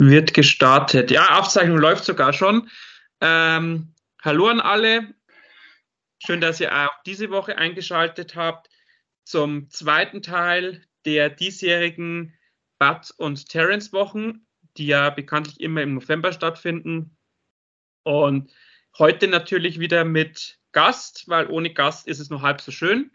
[0.00, 1.10] Wird gestartet.
[1.10, 2.70] Ja, Aufzeichnung läuft sogar schon.
[3.20, 5.14] Ähm, hallo an alle.
[6.24, 8.68] Schön, dass ihr auch diese Woche eingeschaltet habt
[9.24, 12.32] zum zweiten Teil der diesjährigen
[12.78, 14.46] Bud und Terence Wochen,
[14.76, 17.16] die ja bekanntlich immer im November stattfinden.
[18.04, 18.52] Und
[18.98, 23.10] heute natürlich wieder mit Gast, weil ohne Gast ist es nur halb so schön.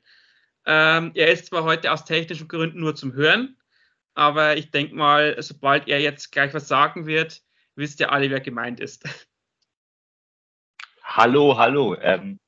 [0.66, 3.58] Ähm, er ist zwar heute aus technischen Gründen nur zum Hören,
[4.14, 7.41] aber ich denke mal, sobald er jetzt gleich was sagen wird,
[7.76, 9.04] wisst ihr alle, wer gemeint ist.
[11.04, 11.95] Hallo, hallo.
[12.02, 12.40] Ähm,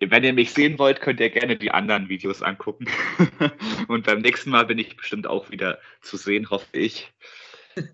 [0.00, 2.86] wenn ihr mich sehen wollt, könnt ihr gerne die anderen Videos angucken.
[3.88, 7.12] Und beim nächsten Mal bin ich bestimmt auch wieder zu sehen, hoffe ich.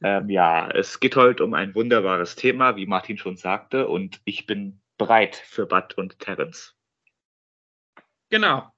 [0.02, 4.46] Ähm, ja, es geht heute um ein wunderbares Thema, wie Martin schon sagte, und ich
[4.46, 6.74] bin bereit für Bud und Terence.
[8.30, 8.72] Genau.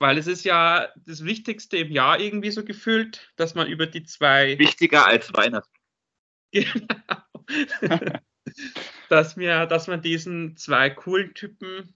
[0.00, 4.02] Weil es ist ja das Wichtigste im Jahr irgendwie so gefühlt, dass man über die
[4.02, 4.58] zwei.
[4.58, 5.70] Wichtiger als Weihnachten.
[7.80, 8.18] Genau.
[9.08, 11.94] dass, wir, dass man diesen zwei coolen Typen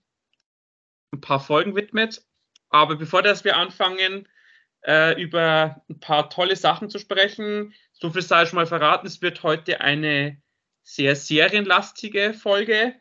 [1.11, 2.25] ein paar Folgen widmet.
[2.69, 4.29] Aber bevor das wir anfangen,
[4.85, 9.21] äh, über ein paar tolle Sachen zu sprechen, so viel sei schon mal verraten, es
[9.21, 10.41] wird heute eine
[10.83, 12.95] sehr serienlastige Folge.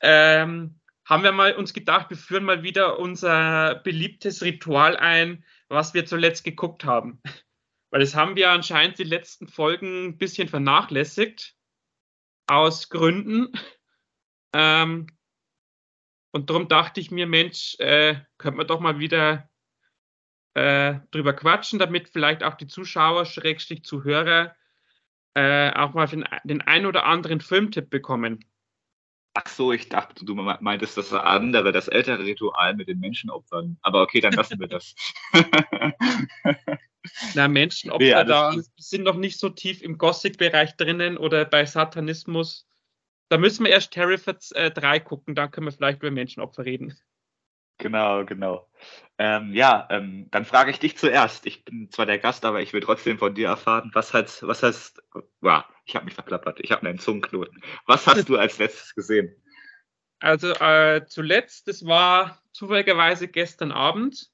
[0.00, 5.94] Ähm, haben wir mal uns gedacht, wir führen mal wieder unser beliebtes Ritual ein, was
[5.94, 7.22] wir zuletzt geguckt haben.
[7.90, 11.54] Weil das haben wir anscheinend die letzten Folgen ein bisschen vernachlässigt.
[12.46, 13.52] Aus Gründen.
[14.52, 15.08] Ähm,
[16.30, 19.50] und darum dachte ich mir, Mensch, äh, könnte man doch mal wieder
[20.54, 24.56] äh, drüber quatschen, damit vielleicht auch die Zuschauer, Schrägstrich Zuhörer,
[25.34, 28.46] äh, auch mal den, den ein oder anderen Filmtipp bekommen.
[29.38, 33.76] Ach so, ich dachte, du meintest das andere, das ältere Ritual mit den Menschenopfern.
[33.82, 34.94] Aber okay, dann lassen wir das.
[37.34, 42.66] Na, Menschenopfer nee, da sind noch nicht so tief im Gothic-Bereich drinnen oder bei Satanismus.
[43.28, 46.98] Da müssen wir erst Terrified äh, 3 gucken, dann können wir vielleicht über Menschenopfer reden.
[47.76, 48.66] Genau, genau.
[49.18, 51.44] Ähm, ja, ähm, dann frage ich dich zuerst.
[51.44, 54.62] Ich bin zwar der Gast, aber ich will trotzdem von dir erfahren, was hat, was
[54.62, 55.02] heißt,
[55.42, 57.62] wow, ich habe mich verklappert, ich habe einen Zungenknoten.
[57.86, 59.34] Was hast du als letztes gesehen?
[60.18, 64.30] Also äh, zuletzt, das war zufälligerweise gestern Abend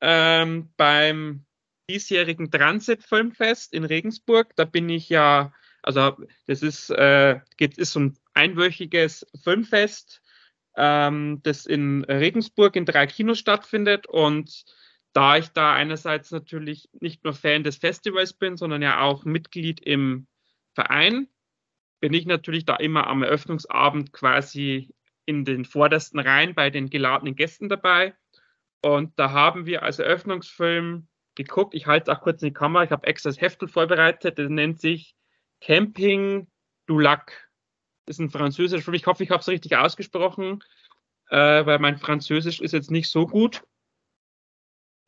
[0.00, 1.44] ähm, beim
[1.90, 4.56] diesjährigen Transit Filmfest in Regensburg.
[4.56, 5.52] Da bin ich ja,
[5.82, 6.16] also
[6.46, 10.22] das ist, äh, geht, ist so ein einwöchiges Filmfest
[10.76, 14.06] ähm, das in Regensburg in drei Kinos stattfindet.
[14.06, 14.64] Und
[15.12, 19.80] da ich da einerseits natürlich nicht nur Fan des Festivals bin, sondern ja auch Mitglied
[19.80, 20.26] im
[20.74, 21.28] Verein,
[22.00, 24.94] bin ich natürlich da immer am Eröffnungsabend quasi
[25.26, 28.14] in den vordersten Reihen bei den geladenen Gästen dabei.
[28.82, 31.74] Und da haben wir als Eröffnungsfilm geguckt.
[31.74, 32.84] Ich halte auch kurz in die Kamera.
[32.84, 34.38] Ich habe extra das Heftel vorbereitet.
[34.38, 35.16] Das nennt sich
[35.60, 36.46] Camping
[36.86, 37.50] du Lac
[38.06, 38.94] ist ein französischer Film.
[38.94, 40.62] Ich hoffe, ich habe es richtig ausgesprochen,
[41.30, 43.62] äh, weil mein Französisch ist jetzt nicht so gut.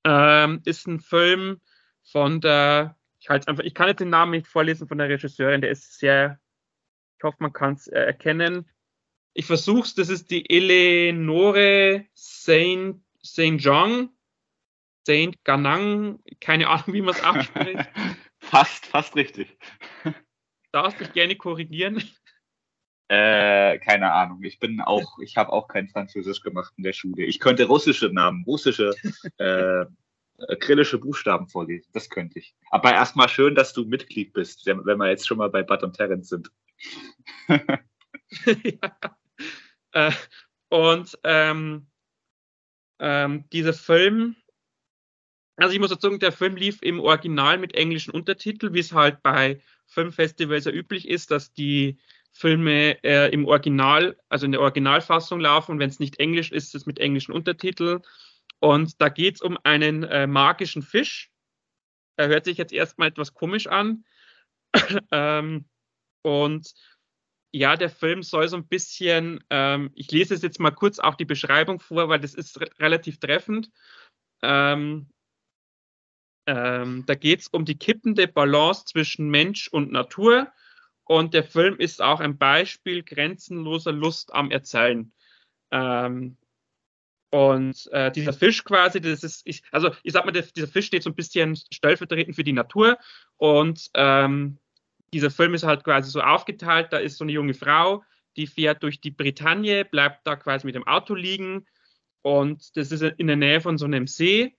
[0.04, 1.60] Ähm, ist ein Film
[2.04, 5.60] von der, ich halte einfach, ich kann jetzt den Namen nicht vorlesen von der Regisseurin,
[5.60, 6.38] der ist sehr,
[7.18, 8.70] ich hoffe, man kann es äh, erkennen.
[9.34, 14.10] Ich versuche es, das ist die Eleonore Saint, Saint Jean,
[15.04, 17.90] Saint Ganang, keine Ahnung, wie man es ausspricht.
[18.38, 19.58] fast, fast richtig.
[20.70, 22.00] Darfst dich gerne korrigieren.
[23.08, 24.44] Äh, keine Ahnung.
[24.44, 27.24] Ich bin auch, ich habe auch kein Französisch gemacht in der Schule.
[27.24, 28.94] Ich könnte russische Namen, russische,
[29.38, 29.86] äh,
[30.60, 31.88] krillische Buchstaben vorlesen.
[31.92, 32.54] Das könnte ich.
[32.70, 35.96] Aber erstmal schön, dass du Mitglied bist, wenn wir jetzt schon mal bei Bud und
[35.96, 36.50] Terence sind.
[37.48, 38.96] ja.
[39.92, 40.12] Äh,
[40.68, 41.86] und ähm,
[42.98, 44.36] ähm, dieser Film,
[45.56, 48.92] also ich muss dazu sagen, der Film lief im Original mit englischen Untertiteln, wie es
[48.92, 51.98] halt bei Filmfestivals ja üblich ist, dass die
[52.32, 55.72] Filme äh, im Original, also in der Originalfassung laufen.
[55.72, 58.02] Und wenn es nicht Englisch ist, ist es mit englischen Untertiteln.
[58.66, 61.30] Und da geht es um einen äh, magischen Fisch.
[62.16, 64.04] Er hört sich jetzt erstmal etwas komisch an.
[65.12, 65.66] ähm,
[66.22, 66.74] und
[67.52, 71.14] ja, der Film soll so ein bisschen, ähm, ich lese es jetzt mal kurz auch
[71.14, 73.70] die Beschreibung vor, weil das ist re relativ treffend.
[74.42, 75.10] Ähm,
[76.48, 80.52] ähm, da geht es um die kippende Balance zwischen Mensch und Natur
[81.04, 85.12] und der Film ist auch ein Beispiel grenzenloser Lust am Erzählen.
[85.70, 86.36] Ähm,
[87.36, 90.86] und äh, dieser Fisch quasi, das ist, ich, also ich sag mal, der, dieser Fisch
[90.86, 92.96] steht so ein bisschen stellvertretend für die Natur.
[93.36, 94.56] Und ähm,
[95.12, 96.94] dieser Film ist halt quasi so aufgeteilt.
[96.94, 98.02] Da ist so eine junge Frau,
[98.38, 101.66] die fährt durch die Bretagne, bleibt da quasi mit dem Auto liegen.
[102.22, 104.56] Und das ist in der Nähe von so einem See.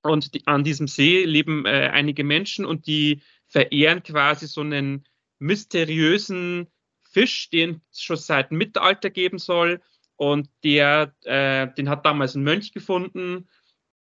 [0.00, 5.04] Und die, an diesem See leben äh, einige Menschen und die verehren quasi so einen
[5.40, 6.68] mysteriösen
[7.02, 9.82] Fisch, den es schon seit Mittelalter geben soll.
[10.16, 13.48] Und der, äh, den hat damals ein Mönch gefunden.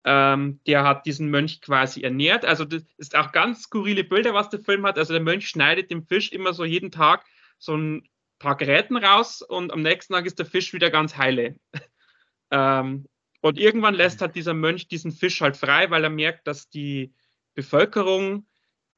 [0.06, 2.46] Ähm, der hat diesen Mönch quasi ernährt.
[2.46, 4.98] Also das ist auch ganz skurrile Bilder, was der Film hat.
[4.98, 7.26] Also der Mönch schneidet dem Fisch immer so jeden Tag
[7.58, 8.08] so ein
[8.40, 11.56] paar Geräten raus und am nächsten Tag ist der Fisch wieder ganz heile.
[12.52, 13.08] ähm,
[13.42, 17.14] und irgendwann lässt halt dieser Mönch diesen Fisch halt frei, weil er merkt, dass die
[17.56, 18.48] Bevölkerung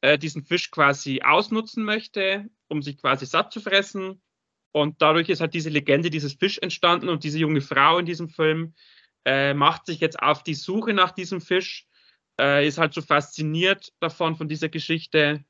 [0.01, 4.21] äh, diesen Fisch quasi ausnutzen möchte, um sich quasi satt zu fressen.
[4.75, 8.27] Und dadurch ist halt diese Legende dieses Fisch entstanden und diese junge Frau in diesem
[8.27, 8.74] Film
[9.24, 11.88] äh, macht sich jetzt auf die Suche nach diesem Fisch,
[12.38, 15.45] äh, ist halt so fasziniert davon, von dieser Geschichte.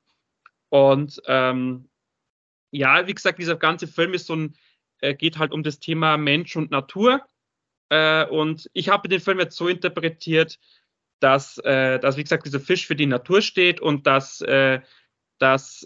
[0.70, 1.90] Und ähm,
[2.70, 4.56] ja, wie gesagt, dieser ganze Film ist so ein,
[5.02, 7.26] äh, geht halt um das Thema Mensch und Natur.
[7.90, 10.60] Äh, und ich habe den Film jetzt so interpretiert,
[11.20, 14.82] dass, äh, dass, wie gesagt, dieser Fisch für die Natur steht und dass, äh,
[15.40, 15.84] dass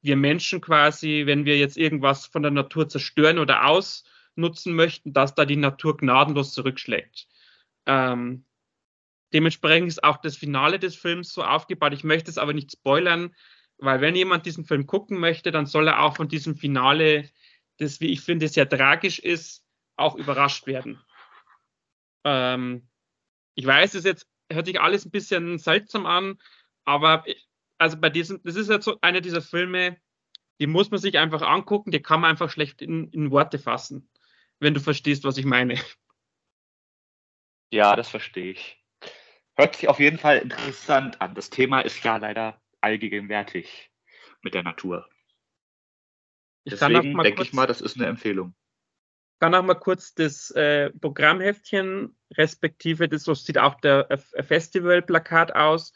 [0.00, 5.34] wir Menschen quasi, wenn wir jetzt irgendwas von der Natur zerstören oder ausnutzen möchten, dass
[5.34, 7.26] da die Natur gnadenlos zurückschlägt.
[7.86, 8.44] Ähm,
[9.32, 11.92] dementsprechend ist auch das Finale des Films so aufgebaut.
[11.92, 13.34] Ich möchte es aber nicht spoilern,
[13.78, 17.28] weil wenn jemand diesen Film gucken möchte, dann soll er auch von diesem Finale,
[17.78, 19.64] das, wie ich finde, sehr tragisch ist,
[19.96, 21.00] auch überrascht werden.
[22.24, 22.88] Ähm,
[23.54, 26.40] ich weiß, es jetzt hört sich alles ein bisschen seltsam an,
[26.84, 27.24] aber
[27.78, 29.98] also bei diesem, das ist jetzt so einer dieser Filme,
[30.60, 34.10] die muss man sich einfach angucken, die kann man einfach schlecht in, in Worte fassen,
[34.58, 35.80] wenn du verstehst, was ich meine.
[37.70, 38.82] Ja, das verstehe ich.
[39.56, 41.34] Hört sich auf jeden Fall interessant an.
[41.34, 43.90] Das Thema ist ja leider allgegenwärtig
[44.40, 45.08] mit der Natur.
[46.64, 48.54] Ich Deswegen denke ich mal, das ist eine Empfehlung.
[49.34, 54.42] Ich kann auch mal kurz das äh, Programmheftchen, respektive das so sieht auch der äh,
[54.42, 55.92] Festivalplakat aus.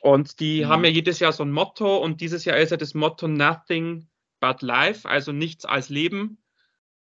[0.00, 0.68] Und die mhm.
[0.68, 4.08] haben ja jedes Jahr so ein Motto und dieses Jahr ist ja das Motto Nothing
[4.40, 6.38] but Life, also nichts als Leben.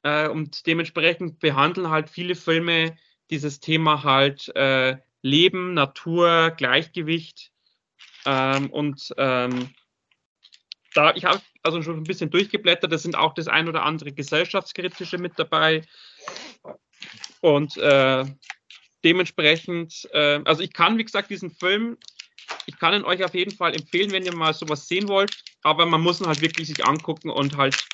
[0.03, 2.95] Äh, und dementsprechend behandeln halt viele Filme
[3.31, 7.51] dieses Thema halt äh, Leben, Natur, Gleichgewicht
[8.25, 9.69] ähm, und ähm,
[10.93, 14.11] da, ich habe also schon ein bisschen durchgeblättert, da sind auch das ein oder andere
[14.11, 15.83] gesellschaftskritische mit dabei.
[17.41, 18.25] Und äh,
[19.03, 21.97] dementsprechend, äh, also ich kann, wie gesagt, diesen Film,
[22.65, 25.85] ich kann ihn euch auf jeden Fall empfehlen, wenn ihr mal sowas sehen wollt, aber
[25.85, 27.87] man muss ihn halt wirklich sich angucken und halt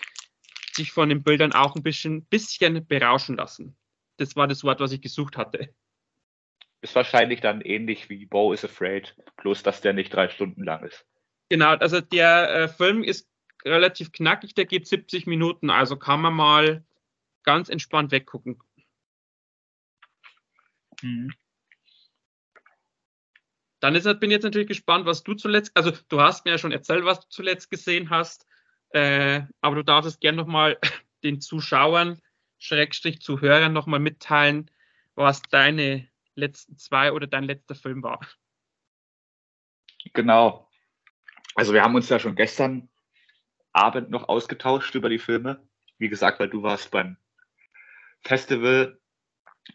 [0.74, 3.76] sich von den Bildern auch ein bisschen, bisschen berauschen lassen.
[4.18, 5.74] Das war das Wort, was ich gesucht hatte.
[6.82, 10.84] Ist wahrscheinlich dann ähnlich wie Bo is Afraid, bloß dass der nicht drei Stunden lang
[10.84, 11.06] ist.
[11.50, 13.30] Genau, also der äh, Film ist
[13.64, 16.84] relativ knackig, der geht 70 Minuten, also kann man mal
[17.44, 18.60] ganz entspannt weggucken.
[21.02, 21.32] Mhm.
[23.82, 26.58] Dann ist, bin ich jetzt natürlich gespannt, was du zuletzt, also du hast mir ja
[26.60, 28.48] schon erzählt, was du zuletzt gesehen hast,
[28.92, 30.78] äh, aber du darfst gerne nochmal
[31.24, 32.22] den Zuschauern,
[32.60, 34.70] Schrägstrich Zuhörern nochmal mitteilen,
[35.16, 38.22] was deine letzten zwei oder dein letzter Film war.
[40.14, 40.70] Genau.
[41.56, 42.88] Also wir haben uns ja schon gestern
[43.74, 45.68] Abend noch ausgetauscht über die Filme.
[45.98, 47.18] Wie gesagt, weil du warst beim
[48.22, 49.00] Festival.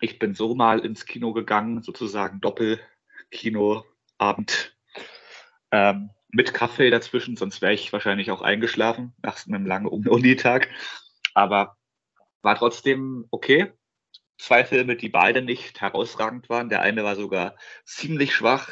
[0.01, 2.41] Ich bin so mal ins Kino gegangen, sozusagen
[4.19, 4.77] Doppelkinoabend
[5.71, 10.69] ähm, mit Kaffee dazwischen, sonst wäre ich wahrscheinlich auch eingeschlafen nach einem langen Unitag.
[11.35, 11.77] Aber
[12.43, 13.73] war trotzdem okay
[14.39, 16.69] zwei Filme, die beide nicht herausragend waren.
[16.69, 18.71] Der eine war sogar ziemlich schwach.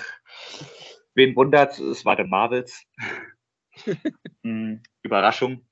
[1.15, 2.85] Wen wundert, es war der Marvels.
[4.43, 5.67] hm, Überraschung.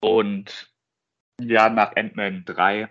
[0.00, 0.72] Und
[1.40, 2.90] ja, nach Ant-Man 3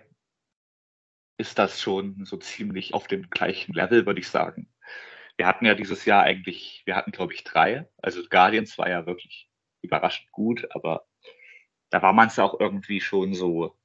[1.38, 4.68] ist das schon so ziemlich auf dem gleichen Level, würde ich sagen.
[5.38, 7.88] Wir hatten ja dieses Jahr eigentlich, wir hatten glaube ich drei.
[8.02, 9.48] Also Guardians war ja wirklich
[9.80, 11.06] überraschend gut, aber
[11.90, 13.78] da war man es auch irgendwie schon so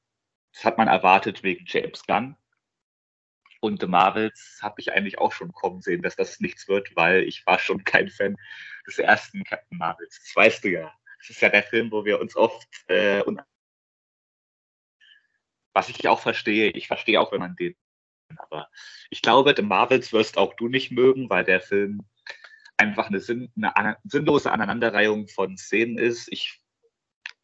[0.54, 2.36] das hat man erwartet wegen James Gunn.
[3.60, 7.24] Und The Marvels habe ich eigentlich auch schon kommen sehen, dass das nichts wird, weil
[7.24, 8.36] ich war schon kein Fan
[8.86, 10.20] des ersten Captain Marvels.
[10.22, 10.94] Das weißt du ja.
[11.20, 13.24] Das ist ja der Film, wo wir uns oft äh,
[15.74, 17.76] was ich auch verstehe, ich verstehe auch, wenn man den.
[18.40, 18.70] Aber
[19.10, 22.06] ich glaube, The Marvels wirst auch du nicht mögen, weil der Film
[22.78, 26.28] einfach eine, sinn, eine sinnlose Aneinanderreihung von Szenen ist.
[26.32, 26.60] Ich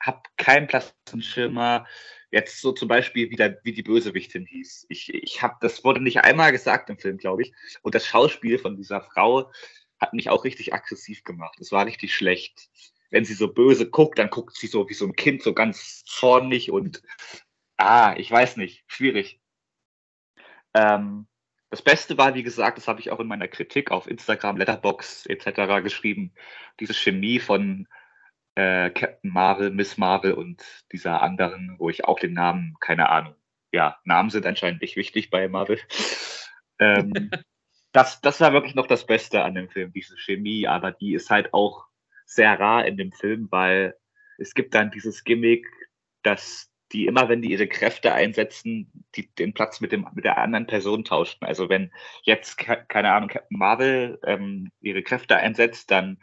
[0.02, 1.86] habe keinen Plassenschimmer,
[2.32, 4.86] Jetzt so zum Beispiel, wie, der, wie die Bösewichtin hieß.
[4.90, 7.54] Ich, ich habe, das wurde nicht einmal gesagt im Film, glaube ich.
[7.82, 9.52] Und das Schauspiel von dieser Frau
[10.00, 11.58] hat mich auch richtig aggressiv gemacht.
[11.60, 12.70] Es war richtig schlecht.
[13.10, 16.04] Wenn sie so böse guckt, dann guckt sie so wie so ein Kind, so ganz
[16.06, 17.02] zornig und
[17.78, 19.39] ah, ich weiß nicht, schwierig.
[20.74, 21.28] Ähm,
[21.70, 25.26] das Beste war, wie gesagt, das habe ich auch in meiner Kritik auf Instagram, Letterbox
[25.28, 25.84] etc.
[25.84, 26.34] geschrieben,
[26.80, 27.88] diese Chemie von
[28.56, 33.36] äh, Captain Marvel, Miss Marvel und dieser anderen, wo ich auch den Namen, keine Ahnung.
[33.72, 35.80] Ja, Namen sind anscheinend nicht wichtig bei Marvel.
[36.80, 37.30] ähm,
[37.92, 41.30] das, das war wirklich noch das Beste an dem Film, diese Chemie, aber die ist
[41.30, 41.86] halt auch
[42.26, 43.96] sehr rar in dem Film, weil
[44.38, 45.68] es gibt dann dieses Gimmick,
[46.24, 50.38] dass die immer, wenn die ihre Kräfte einsetzen, die den Platz mit dem mit der
[50.38, 51.48] anderen Person tauschten.
[51.48, 51.92] Also wenn
[52.24, 56.20] jetzt keine Ahnung Captain Marvel ähm, ihre Kräfte einsetzt, dann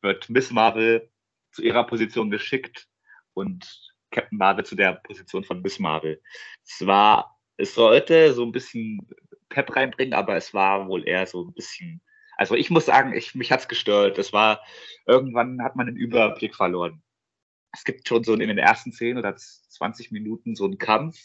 [0.00, 1.10] wird Miss Marvel
[1.52, 2.88] zu ihrer Position geschickt
[3.34, 6.22] und Captain Marvel zu der Position von Miss Marvel.
[6.64, 9.06] Es war, es sollte so ein bisschen
[9.48, 12.00] Pep reinbringen, aber es war wohl eher so ein bisschen.
[12.38, 14.18] Also ich muss sagen, ich, mich hat's gestört.
[14.18, 14.62] Es war,
[15.06, 17.02] irgendwann hat man den Überblick verloren
[17.76, 21.18] es gibt schon so in den ersten 10 oder 20 Minuten so einen Kampf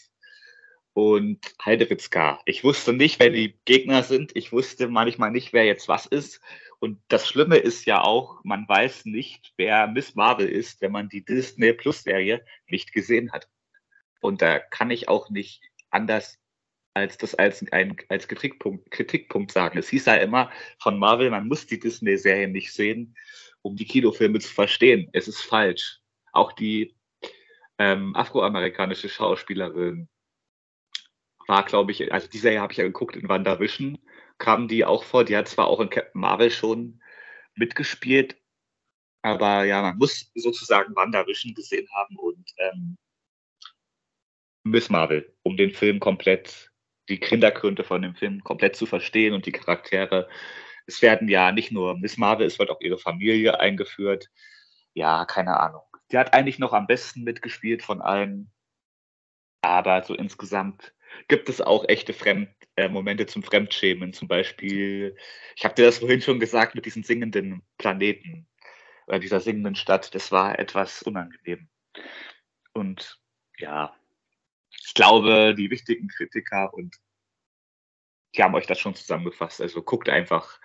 [0.92, 2.40] und Heidewitzka.
[2.44, 4.36] Ich wusste nicht, wer die Gegner sind.
[4.36, 6.40] Ich wusste manchmal nicht, wer jetzt was ist.
[6.78, 11.08] Und das Schlimme ist ja auch, man weiß nicht, wer Miss Marvel ist, wenn man
[11.08, 13.48] die Disney Plus Serie nicht gesehen hat.
[14.20, 16.38] Und da kann ich auch nicht anders
[16.94, 19.78] als das als ein als Kritikpunkt, Kritikpunkt sagen.
[19.78, 23.16] Es hieß ja immer von Marvel, man muss die Disney-Serie nicht sehen,
[23.62, 25.08] um die Kinofilme zu verstehen.
[25.14, 26.01] Es ist falsch.
[26.32, 26.96] Auch die
[27.78, 30.08] ähm, afroamerikanische Schauspielerin
[31.46, 33.98] war, glaube ich, also die Serie habe ich ja geguckt in WandaVision,
[34.38, 35.24] kam die auch vor.
[35.24, 37.02] Die hat zwar auch in Captain Marvel schon
[37.54, 38.36] mitgespielt,
[39.22, 42.96] aber ja, man muss sozusagen WandaVision gesehen haben und ähm,
[44.64, 46.70] Miss Marvel, um den Film komplett,
[47.08, 50.28] die Kindergründe von dem Film komplett zu verstehen und die Charaktere.
[50.86, 54.28] Es werden ja nicht nur Miss Marvel, es wird auch ihre Familie eingeführt.
[54.94, 55.82] Ja, keine Ahnung.
[56.12, 58.50] Die hat eigentlich noch am besten mitgespielt von allen.
[59.62, 60.94] Aber so insgesamt
[61.28, 64.12] gibt es auch echte Fremd äh, Momente zum Fremdschämen.
[64.12, 65.16] Zum Beispiel,
[65.56, 68.46] ich habe dir das vorhin schon gesagt mit diesen singenden Planeten
[69.06, 70.14] oder dieser singenden Stadt.
[70.14, 71.68] Das war etwas unangenehm.
[72.72, 73.20] Und
[73.58, 73.94] ja,
[74.70, 76.96] ich glaube, die wichtigen Kritiker und
[78.34, 79.60] die haben euch das schon zusammengefasst.
[79.60, 80.58] Also guckt einfach,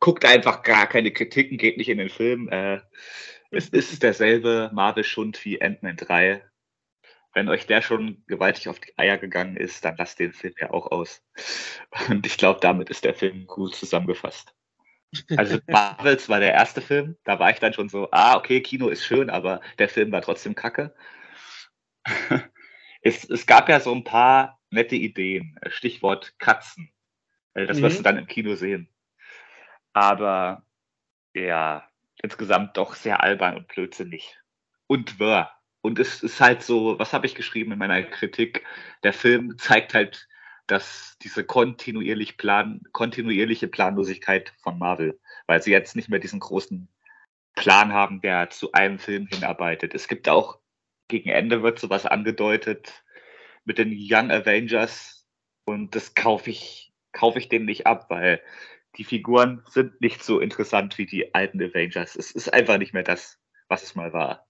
[0.00, 2.48] guckt einfach gar keine Kritiken, geht nicht in den Film.
[2.48, 2.80] Äh,
[3.54, 6.44] es ist derselbe Marvel-Schund wie Ant-Man 3.
[7.32, 10.70] Wenn euch der schon gewaltig auf die Eier gegangen ist, dann lasst den Film ja
[10.70, 11.22] auch aus.
[12.08, 14.54] Und ich glaube, damit ist der Film gut zusammengefasst.
[15.36, 18.88] Also Marvels war der erste Film, da war ich dann schon so, ah, okay, Kino
[18.88, 20.94] ist schön, aber der Film war trotzdem kacke.
[23.02, 26.92] es, es gab ja so ein paar nette Ideen, Stichwort Katzen.
[27.54, 27.82] Äh, das mhm.
[27.82, 28.88] wirst du dann im Kino sehen.
[29.92, 30.66] Aber
[31.34, 31.88] ja,
[32.24, 34.36] insgesamt doch sehr albern und blödsinnig.
[34.86, 35.50] Und wirr.
[35.82, 38.64] Und es ist halt so, was habe ich geschrieben in meiner Kritik?
[39.02, 40.26] Der Film zeigt halt,
[40.66, 46.88] dass diese kontinuierlich plan, kontinuierliche Planlosigkeit von Marvel, weil sie jetzt nicht mehr diesen großen
[47.54, 49.94] Plan haben, der zu einem Film hinarbeitet.
[49.94, 50.58] Es gibt auch
[51.08, 53.04] gegen Ende wird sowas angedeutet
[53.66, 55.26] mit den Young Avengers
[55.66, 58.42] und das kaufe ich kaufe ich denen nicht ab, weil
[58.96, 62.16] die Figuren sind nicht so interessant wie die alten Avengers.
[62.16, 64.46] Es ist einfach nicht mehr das, was es mal war.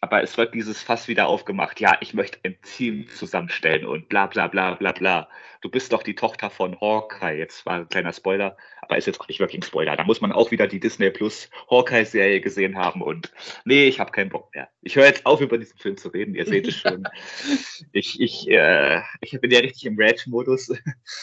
[0.00, 1.80] Aber es wird dieses Fass wieder aufgemacht.
[1.80, 5.28] Ja, ich möchte ein Team zusammenstellen und bla bla bla bla bla.
[5.62, 7.38] Du bist doch die Tochter von Hawkeye.
[7.38, 9.96] Jetzt war ein kleiner Spoiler, aber ist jetzt auch nicht wirklich ein Spoiler.
[9.96, 13.32] Da muss man auch wieder die Disney Plus Hawkeye-Serie gesehen haben und
[13.64, 14.68] nee, ich habe keinen Bock mehr.
[14.82, 16.34] Ich höre jetzt auf, über diesen Film zu reden.
[16.34, 17.08] Ihr seht es schon.
[17.92, 20.70] ich, ich, äh, ich bin ja richtig im Rage-Modus.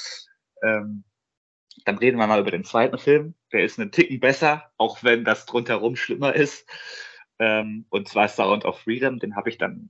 [0.63, 1.03] ähm,
[1.85, 3.35] dann reden wir mal über den zweiten Film.
[3.51, 6.69] Der ist einen Ticken besser, auch wenn das drumherum schlimmer ist.
[7.39, 9.19] Ähm, und zwar Sound of Freedom.
[9.19, 9.89] Den habe ich dann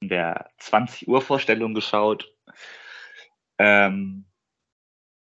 [0.00, 2.32] in der 20 Uhr Vorstellung geschaut.
[3.58, 4.26] Ähm,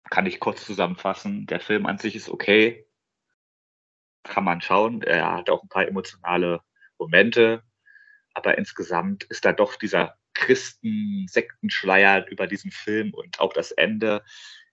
[0.10, 1.46] kann ich kurz zusammenfassen.
[1.48, 2.88] Der Film an sich ist okay.
[4.24, 5.02] Kann man schauen.
[5.02, 6.62] Er hat auch ein paar emotionale
[6.98, 7.64] Momente.
[8.34, 14.24] Aber insgesamt ist da doch dieser Christen-Sektenschleier über diesen Film und auch das Ende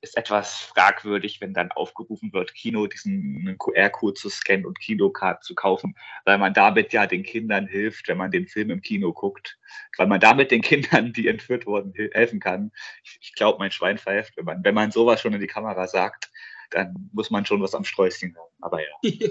[0.04, 5.54] ist etwas fragwürdig, wenn dann aufgerufen wird, Kino diesen QR-Code zu scannen und Kinocard zu
[5.54, 9.58] kaufen, weil man damit ja den Kindern hilft, wenn man den Film im Kino guckt,
[9.96, 12.70] weil man damit den Kindern, die entführt wurden, helfen kann.
[13.02, 15.88] Ich, ich glaube, mein Schwein pfeift, wenn man, wenn man sowas schon in die Kamera
[15.88, 16.30] sagt,
[16.70, 18.54] dann muss man schon was am Sträußchen haben.
[18.60, 18.88] Aber ja.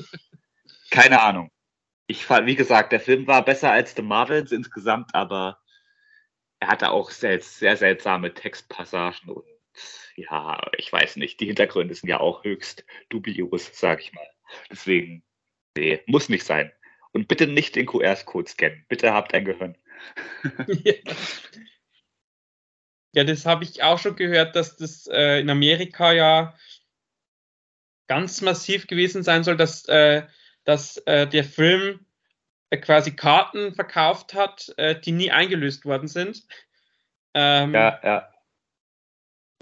[0.92, 1.52] Keine Ahnung.
[2.08, 5.60] Ich fand, wie gesagt, der Film war besser als The Marvels insgesamt, aber
[6.60, 9.53] er hatte auch sehr, sehr seltsame Textpassagen und
[10.16, 14.28] ja, ich weiß nicht, die Hintergründe sind ja auch höchst dubios, sag ich mal.
[14.72, 15.24] Deswegen,
[15.78, 16.72] nee, muss nicht sein.
[17.12, 18.86] Und bitte nicht den QR-Code scannen.
[18.88, 19.78] Bitte habt ein Gehirn.
[20.68, 20.94] ja.
[23.16, 26.56] Ja, das habe ich auch schon gehört, dass das äh, in Amerika ja
[28.08, 30.24] ganz massiv gewesen sein soll, dass, äh,
[30.64, 32.06] dass äh, der Film
[32.72, 36.44] äh, quasi Karten verkauft hat, äh, die nie eingelöst worden sind.
[37.36, 38.33] Ähm, ja, ja.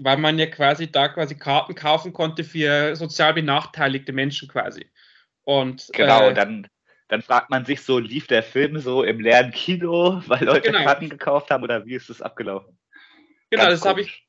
[0.02, 4.90] Weil man ja quasi da quasi Karten kaufen konnte für sozial benachteiligte Menschen quasi.
[5.44, 6.68] Und, genau, äh, dann,
[7.08, 10.84] dann fragt man sich so, lief der Film so im leeren Kino, weil Leute genau.
[10.84, 12.78] Karten gekauft haben oder wie ist das abgelaufen?
[13.50, 14.26] Genau, Ganz das habe ich,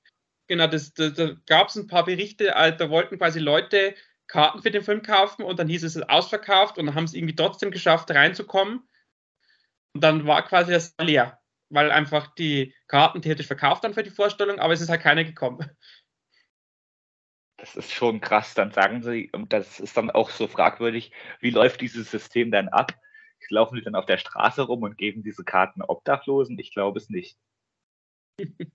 [0.47, 3.95] genau, das, das, da gab es ein paar Berichte, da wollten quasi Leute
[4.27, 7.13] Karten für den Film kaufen und dann hieß es, es ausverkauft und dann haben es
[7.13, 8.87] irgendwie trotzdem geschafft, reinzukommen.
[9.93, 11.39] Und dann war quasi das leer,
[11.73, 15.23] weil einfach die Karten theoretisch verkauft dann für die Vorstellung, aber es ist halt keiner
[15.23, 15.69] gekommen.
[17.57, 21.49] Das ist schon krass, dann sagen sie, und das ist dann auch so fragwürdig, wie
[21.49, 22.93] läuft dieses System dann ab?
[23.49, 26.57] Laufen die dann auf der Straße rum und geben diese Karten Obdachlosen?
[26.59, 27.37] Ich glaube es nicht.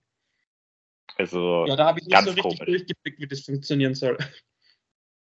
[1.17, 2.59] Also, ja, da habe ich nicht so richtig komisch.
[2.59, 4.17] durchgeblickt, wie das funktionieren soll.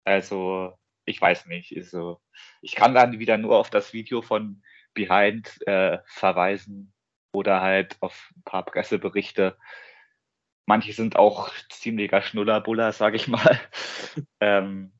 [0.04, 1.74] Also, ich weiß nicht.
[1.74, 2.20] Also,
[2.60, 6.92] ich kann dann wieder nur auf das Video von Behind äh, verweisen
[7.32, 9.56] oder halt auf ein paar Presseberichte.
[10.66, 13.60] Manche sind auch ziemlicher Schnullerbuller, sage ich mal.
[14.40, 14.92] ähm,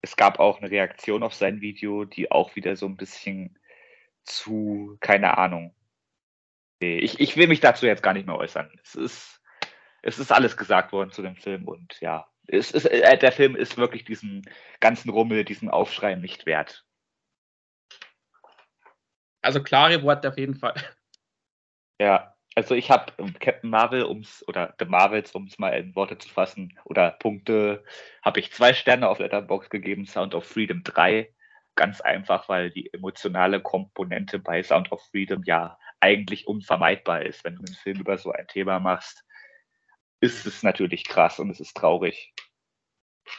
[0.00, 3.58] es gab auch eine Reaktion auf sein Video, die auch wieder so ein bisschen
[4.24, 5.74] zu, keine Ahnung.
[6.80, 8.70] Ich, ich will mich dazu jetzt gar nicht mehr äußern.
[8.82, 9.40] Es ist,
[10.02, 13.54] es ist alles gesagt worden zu dem Film und ja, es ist, äh, der Film
[13.54, 14.42] ist wirklich diesen
[14.80, 16.84] ganzen Rummel, diesen Aufschrei nicht wert.
[19.40, 20.74] Also klare Worte auf jeden Fall.
[22.02, 26.18] Ja, also ich habe Captain Marvel, ums oder The Marvels, um es mal in Worte
[26.18, 27.84] zu fassen, oder Punkte,
[28.22, 31.32] habe ich zwei Sterne auf Letterbox gegeben, Sound of Freedom 3.
[31.74, 37.54] Ganz einfach, weil die emotionale Komponente bei Sound of Freedom ja eigentlich unvermeidbar ist, wenn
[37.54, 39.24] du einen Film über so ein Thema machst
[40.22, 42.32] ist es natürlich krass und es ist traurig.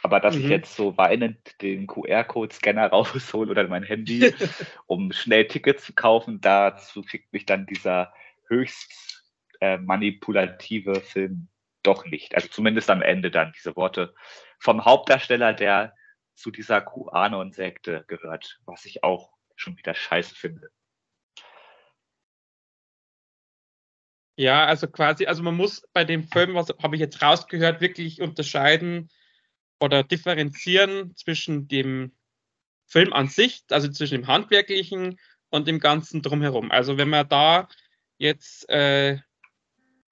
[0.04, 0.42] Aber dass mhm.
[0.44, 4.34] ich jetzt so weinend den QR-Code-Scanner raushole oder mein Handy,
[4.86, 8.14] um schnell Tickets zu kaufen, dazu schickt mich dann dieser
[8.48, 9.24] höchst
[9.60, 11.48] äh, manipulative Film
[11.84, 12.36] doch nicht.
[12.36, 14.14] Also zumindest am Ende dann diese Worte
[14.60, 15.94] vom Hauptdarsteller, der
[16.36, 20.70] zu dieser QAnon-Sekte gehört, was ich auch schon wieder scheiße finde.
[24.36, 28.20] Ja, also quasi, also man muss bei dem Film, was habe ich jetzt rausgehört, wirklich
[28.20, 29.10] unterscheiden
[29.80, 32.16] oder differenzieren zwischen dem
[32.88, 36.72] Film an sich, also zwischen dem handwerklichen und dem ganzen drumherum.
[36.72, 37.68] Also wenn man da
[38.18, 39.18] jetzt äh,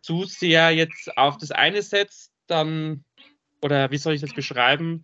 [0.01, 3.05] zu sehr jetzt auf das eine setzt, dann,
[3.61, 5.01] oder wie soll ich das beschreiben?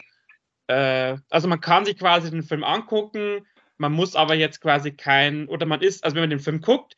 [0.67, 3.45] Äh, also man kann sich quasi den Film angucken,
[3.77, 6.95] man muss aber jetzt quasi kein, oder man ist, also wenn man den Film guckt,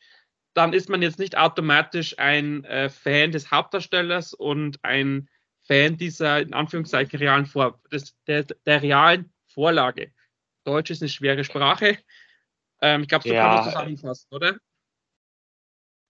[0.54, 5.28] dann ist man jetzt nicht automatisch ein äh, Fan des Hauptdarstellers und ein
[5.66, 10.12] Fan dieser in Anführungszeichen realen Vor des, der, der realen Vorlage.
[10.64, 11.98] Deutsch ist eine schwere Sprache.
[12.80, 14.56] Ähm, ich glaube, so ja, kann man zusammenfassen, oder?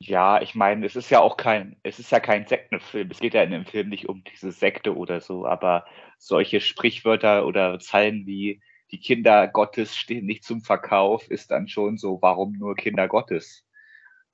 [0.02, 3.10] Ja, ich meine, es ist ja auch kein, es ist ja kein Sektenfilm.
[3.10, 5.84] Es geht ja in dem Film nicht um diese Sekte oder so, aber
[6.18, 11.98] solche Sprichwörter oder Zeilen wie die Kinder Gottes stehen nicht zum Verkauf, ist dann schon
[11.98, 13.66] so, warum nur Kinder Gottes?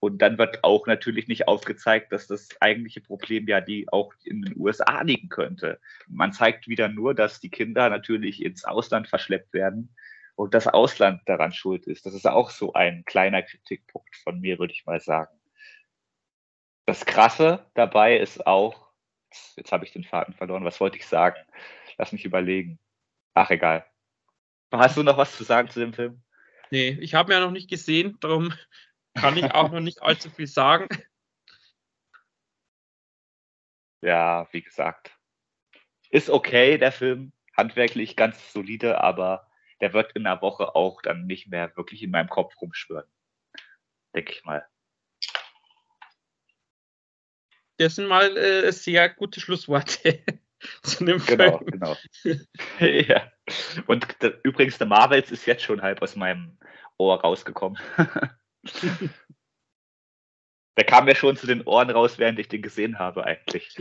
[0.01, 4.43] Und dann wird auch natürlich nicht aufgezeigt, dass das eigentliche Problem ja die auch in
[4.43, 5.81] den USA liegen könnte.
[6.09, 9.97] Man zeigt wieder nur, dass die Kinder natürlich ins Ausland verschleppt werden
[10.37, 12.07] und das Ausland daran schuld ist.
[12.07, 15.36] Das ist auch so ein kleiner Kritikpunkt von mir, würde ich mal sagen.
[16.87, 18.89] Das Krasse dabei ist auch,
[19.57, 21.37] jetzt habe ich den Faden verloren, was wollte ich sagen?
[21.99, 22.79] Lass mich überlegen.
[23.35, 23.85] Ach, egal.
[24.73, 26.23] Hast du noch was zu sagen zu dem Film?
[26.71, 28.53] Nee, ich habe ihn ja noch nicht gesehen, darum
[29.15, 30.89] kann ich auch noch nicht allzu viel sagen.
[34.01, 35.19] Ja, wie gesagt.
[36.11, 37.33] Ist okay, der Film.
[37.57, 42.11] Handwerklich ganz solide, aber der wird in einer Woche auch dann nicht mehr wirklich in
[42.11, 43.09] meinem Kopf rumschwören.
[44.15, 44.69] Denke ich mal.
[47.79, 50.21] Das sind mal äh, sehr gute Schlussworte
[50.83, 51.71] zu dem genau, Film.
[51.71, 52.37] Genau, genau.
[52.81, 53.31] ja.
[53.87, 56.59] Und der, übrigens, der Marvels ist jetzt schon halb aus meinem
[56.99, 57.79] Ohr rausgekommen.
[60.77, 63.77] Der kam mir schon zu den Ohren raus, während ich den gesehen habe, eigentlich.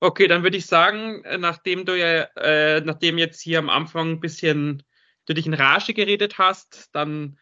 [0.00, 4.12] okay, dann würde ich sagen, äh, nachdem du ja, äh, nachdem jetzt hier am Anfang
[4.12, 4.82] ein bisschen
[5.26, 7.38] du dich in Rage geredet hast, dann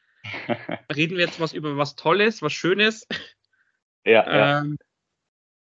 [0.94, 3.06] reden wir jetzt was über was Tolles, was Schönes.
[4.04, 4.60] Ja.
[4.60, 4.86] Ähm, ja.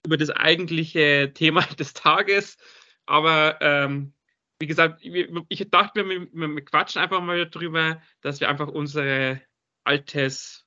[0.05, 2.57] Über das eigentliche Thema des Tages.
[3.05, 4.13] Aber ähm,
[4.59, 9.39] wie gesagt, ich dachte, wir, wir quatschen einfach mal darüber, dass wir einfach unser
[9.83, 10.65] altes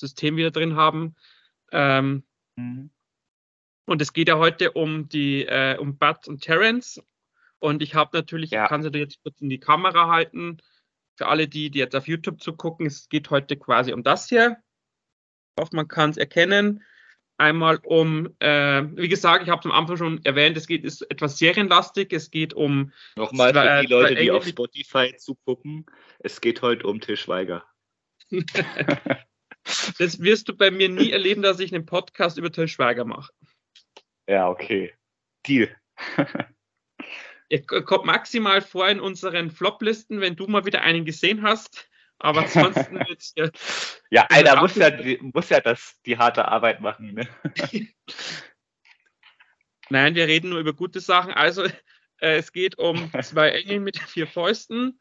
[0.00, 1.16] System wieder drin haben.
[1.72, 2.24] Ähm,
[2.56, 2.90] Mhm.
[3.86, 7.00] Und es geht ja heute um die äh, um Bud und Terence.
[7.58, 8.64] Und ich habe natürlich, ja.
[8.64, 10.58] ich kann sie jetzt kurz in die Kamera halten.
[11.16, 14.58] Für alle, die, die jetzt auf YouTube zugucken, es geht heute quasi um das hier.
[15.56, 16.82] Ich hoffe, man kann es erkennen.
[17.38, 21.02] Einmal um, äh, wie gesagt, ich habe es am Anfang schon erwähnt, es geht ist
[21.10, 22.12] etwas serienlastig.
[22.12, 22.92] Es geht um.
[23.16, 25.84] Nochmal für die Leute, die auf Spotify zugucken,
[26.20, 27.64] es geht heute um Til Schweiger.
[28.30, 33.32] das wirst du bei mir nie erleben, dass ich einen Podcast über Til Schweiger mache.
[34.28, 34.94] Ja, okay.
[35.46, 35.68] Deal.
[37.48, 41.88] Er kommt maximal vor in unseren Floplisten, wenn du mal wieder einen gesehen hast.
[42.18, 43.50] Aber ansonsten wird ja.
[44.10, 47.14] Ja, einer muss ja, muss ja das, die harte Arbeit machen.
[47.14, 47.28] Ne?
[49.88, 51.32] Nein, wir reden nur über gute Sachen.
[51.32, 54.98] Also, äh, es geht um zwei Engel mit vier Fäusten.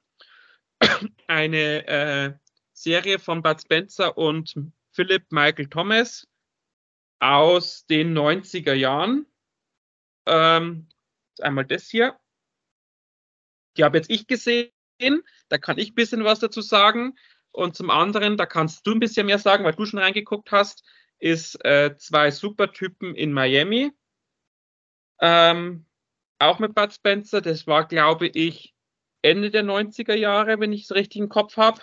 [1.28, 2.34] Eine äh,
[2.74, 4.56] Serie von Bud Spencer und
[4.92, 6.28] Philip Michael Thomas
[7.20, 9.26] aus den 90er Jahren.
[10.26, 10.90] Ähm,
[11.40, 12.20] einmal das hier.
[13.78, 14.75] Die habe jetzt ich gesehen.
[15.50, 17.16] Da kann ich ein bisschen was dazu sagen.
[17.52, 20.84] Und zum anderen, da kannst du ein bisschen mehr sagen, weil du schon reingeguckt hast,
[21.20, 23.92] ist äh, zwei Supertypen in Miami.
[25.22, 25.86] Ähm,
[26.40, 27.42] auch mit Bud Spencer.
[27.42, 28.76] Das war, glaube ich,
[29.22, 31.82] Ende der 90er Jahre, wenn ich es richtig im Kopf habe.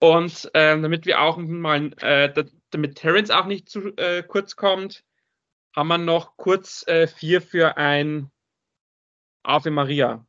[0.00, 5.02] Und ähm, damit wir auch mal, äh, damit Terence auch nicht zu äh, kurz kommt,
[5.74, 8.30] haben wir noch kurz äh, vier für ein
[9.42, 10.26] Ave Maria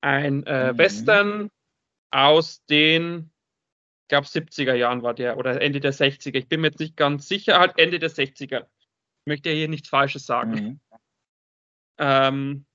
[0.00, 0.78] ein äh, mhm.
[0.78, 1.50] Western
[2.10, 3.30] aus den,
[4.02, 6.36] ich glaube, 70er Jahren war der oder Ende der 60er.
[6.36, 8.62] Ich bin mir jetzt nicht ganz sicher, halt Ende der 60er.
[8.62, 10.50] Ich möchte hier nichts Falsches sagen.
[10.50, 10.80] Mhm.
[11.98, 12.66] Ähm,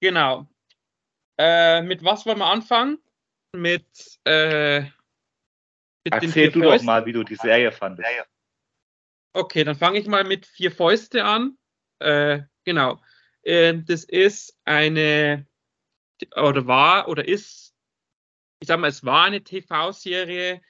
[0.00, 0.48] genau.
[1.38, 2.98] Äh, mit was wollen wir anfangen?
[3.54, 3.86] Mit,
[4.24, 4.80] äh,
[6.04, 8.08] mit Erzähl du doch mal, wie du die Serie fandest.
[9.32, 11.58] Okay, dann fange ich mal mit Vier Fäuste an.
[11.98, 13.00] Äh, genau.
[13.42, 15.46] Äh, das ist eine
[16.36, 17.74] oder war oder ist,
[18.60, 20.60] ich sag mal, es war eine TV-Serie,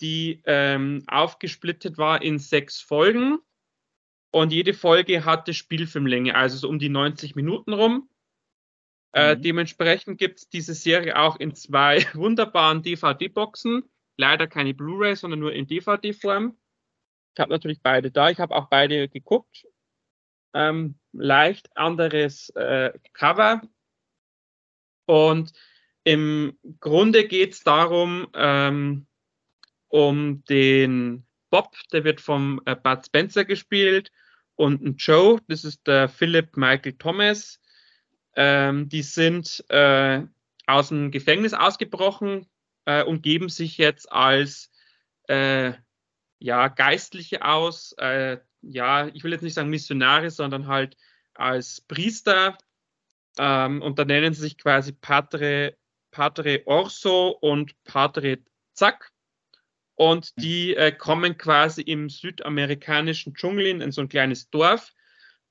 [0.00, 3.38] die ähm, aufgesplittet war in sechs Folgen
[4.30, 8.08] und jede Folge hatte Spielfilmlänge, also so um die 90 Minuten rum.
[9.12, 9.42] Äh, mhm.
[9.42, 13.84] dementsprechend gibt es diese Serie auch in zwei wunderbaren DVD-Boxen.
[14.16, 16.56] Leider keine Blu-ray, sondern nur in DVD-Form.
[17.34, 18.30] Ich habe natürlich beide da.
[18.30, 19.66] Ich habe auch beide geguckt.
[20.54, 23.62] Ähm, leicht anderes äh, Cover,
[25.08, 25.52] und
[26.04, 29.06] im Grunde geht es darum, ähm,
[29.88, 34.10] um den Bob, der wird vom äh, Bud Spencer gespielt,
[34.58, 37.60] und ein Joe, das ist der Philip Michael Thomas.
[38.34, 40.22] Ähm, die sind äh,
[40.66, 42.44] aus dem Gefängnis ausgebrochen
[42.84, 44.72] äh, und geben sich jetzt als
[45.28, 45.74] äh,
[46.40, 47.92] ja, Geistliche aus.
[47.98, 50.96] Äh, ja, ich will jetzt nicht sagen Missionare, sondern halt
[51.34, 52.58] als Priester
[53.38, 55.76] ähm, und da nennen sie sich quasi Padre,
[56.10, 58.38] Padre Orso und Padre
[58.74, 59.12] Zack.
[59.94, 60.40] Und mhm.
[60.40, 64.92] die äh, kommen quasi im südamerikanischen Dschungel in so ein kleines Dorf.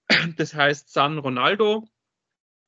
[0.38, 1.86] Das heißt San Ronaldo.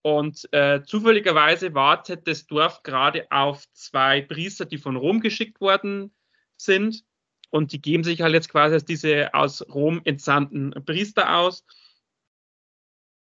[0.01, 6.13] Und äh, zufälligerweise wartet das Dorf gerade auf zwei Priester, die von Rom geschickt worden
[6.57, 7.03] sind.
[7.49, 11.65] Und die geben sich halt jetzt quasi als diese aus Rom entsandten Priester aus.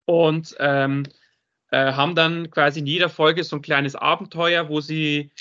[0.06, 1.04] Und ähm,
[1.72, 5.32] äh, haben dann quasi in jeder Folge so ein kleines Abenteuer, wo sie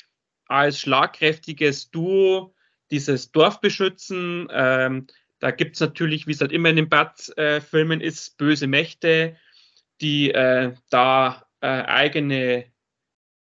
[0.47, 2.55] als schlagkräftiges Duo
[2.91, 4.49] dieses Dorf beschützen.
[4.51, 5.07] Ähm,
[5.41, 9.37] da gibt es natürlich, wie es halt immer in den Bad-Filmen äh, ist, böse Mächte,
[10.01, 12.67] die äh, da äh, eigene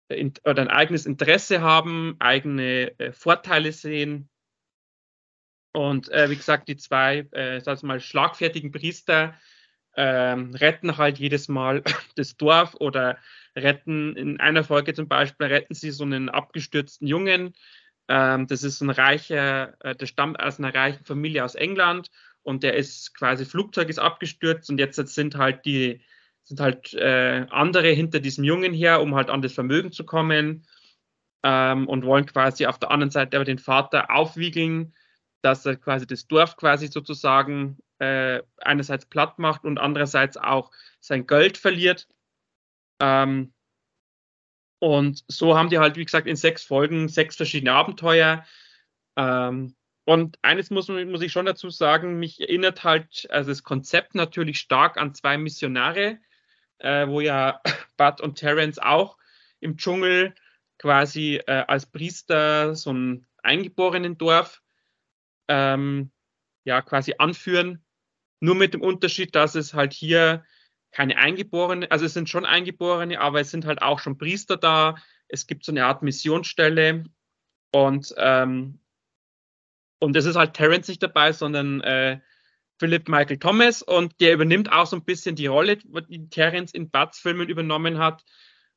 [0.07, 4.29] in, oder ein eigenes Interesse haben, eigene äh, Vorteile sehen.
[5.73, 9.35] Und äh, wie gesagt, die zwei, äh, sag mal, schlagfertigen Priester
[9.97, 11.83] ähm, retten halt jedes Mal
[12.15, 13.17] das Dorf oder
[13.55, 17.53] retten, in einer Folge zum Beispiel, retten sie so einen abgestürzten Jungen.
[18.07, 22.11] Ähm, das ist ein reicher, äh, der stammt aus einer reichen Familie aus England
[22.43, 26.01] und der ist quasi, Flugzeug ist abgestürzt und jetzt sind halt die,
[26.43, 30.67] sind halt äh, andere hinter diesem Jungen her, um halt an das Vermögen zu kommen
[31.43, 34.93] ähm, und wollen quasi auf der anderen Seite aber den Vater aufwiegeln,
[35.41, 41.27] dass er quasi das Dorf quasi sozusagen äh, einerseits platt macht und andererseits auch sein
[41.27, 42.07] Geld verliert.
[42.99, 43.53] Ähm,
[44.79, 48.45] und so haben die halt, wie gesagt, in sechs Folgen sechs verschiedene Abenteuer.
[49.15, 54.13] Ähm, und eines muss, muss ich schon dazu sagen, mich erinnert halt, also das Konzept
[54.13, 56.19] natürlich stark an zwei Missionare,
[56.79, 57.61] äh, wo ja
[57.97, 59.17] Bud und Terence auch
[59.59, 60.35] im Dschungel
[60.77, 64.61] quasi äh, als Priester so ein eingeborenen Dorf
[65.47, 66.11] ähm,
[66.65, 67.84] ja quasi anführen.
[68.45, 70.43] Nur mit dem Unterschied, dass es halt hier
[70.91, 74.95] keine Eingeborene, also es sind schon Eingeborene, aber es sind halt auch schon Priester da.
[75.27, 77.05] Es gibt so eine Art Missionsstelle
[77.71, 78.79] und ähm,
[79.99, 82.19] und es ist halt Terence nicht dabei, sondern äh,
[82.77, 86.91] Philip Michael Thomas und der übernimmt auch so ein bisschen die Rolle, die Terence in
[86.91, 88.23] Butts Filmen übernommen hat.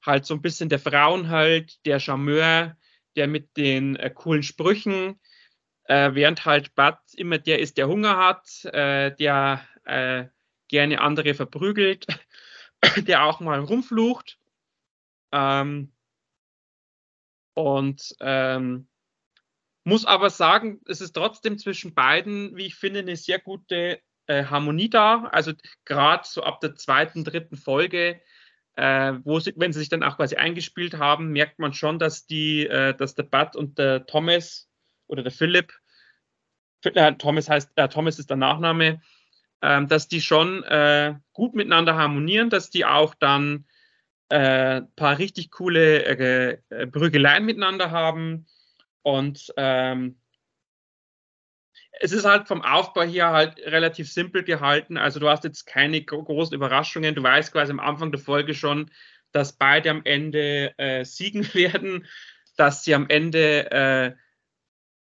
[0.04, 2.76] Halt so ein bisschen der Frauenhalt, der Charmeur,
[3.16, 5.20] der mit den äh, coolen Sprüchen,
[5.88, 10.26] äh, während halt Bud immer der ist, der Hunger hat, äh, der äh,
[10.68, 12.06] gerne andere verprügelt,
[12.96, 14.38] der auch mal rumflucht.
[15.32, 15.92] Ähm,
[17.54, 18.86] und ähm,
[19.84, 24.44] muss aber sagen, es ist trotzdem zwischen beiden, wie ich finde, eine sehr gute äh,
[24.44, 25.24] Harmonie da.
[25.32, 25.52] Also
[25.86, 28.20] gerade so ab der zweiten, dritten Folge,
[28.76, 32.26] äh, wo sie, wenn sie sich dann auch quasi eingespielt haben, merkt man schon, dass
[32.26, 34.67] die, äh, dass der Bud und der Thomas
[35.08, 35.72] oder der Philipp,
[36.84, 39.00] äh, Thomas heißt, äh, Thomas ist der Nachname,
[39.62, 43.66] ähm, dass die schon äh, gut miteinander harmonieren, dass die auch dann
[44.28, 48.46] äh, paar richtig coole äh, äh Brügeleien miteinander haben
[49.02, 50.20] und ähm,
[52.00, 54.96] es ist halt vom Aufbau her halt relativ simpel gehalten.
[54.96, 57.14] Also du hast jetzt keine großen Überraschungen.
[57.14, 58.90] Du weißt quasi am Anfang der Folge schon,
[59.32, 62.06] dass beide am Ende äh, siegen werden,
[62.56, 64.12] dass sie am Ende äh,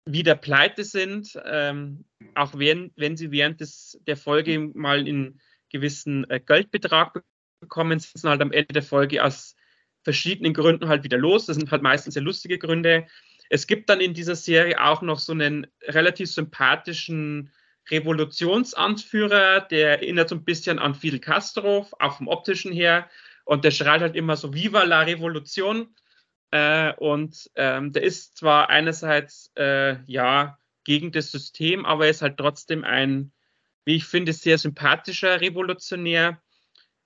[0.06, 5.42] wieder pleite sind, ähm, auch wenn, wenn sie während des, der Folge mal einen
[5.72, 7.24] gewissen äh, Geldbetrag
[7.60, 9.56] bekommen, sind sie halt am Ende der Folge aus
[10.04, 11.48] verschiedenen Gründen halt wieder los.
[11.48, 13.08] Das sind halt meistens sehr lustige Gründe.
[13.50, 17.52] Es gibt dann in dieser Serie auch noch so einen relativ sympathischen
[17.90, 23.10] Revolutionsanführer, der erinnert so ein bisschen an Fidel Castro, auch vom optischen her.
[23.44, 25.88] Und der schreit halt immer so, Viva la Revolution.
[26.56, 32.22] Äh, und ähm, der ist zwar einerseits, äh, ja, gegen das System, aber er ist
[32.22, 33.34] halt trotzdem ein,
[33.84, 36.42] wie ich finde, sehr sympathischer Revolutionär,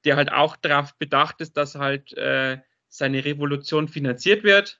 [0.05, 2.59] der halt auch darauf bedacht ist, dass halt äh,
[2.89, 4.79] seine Revolution finanziert wird.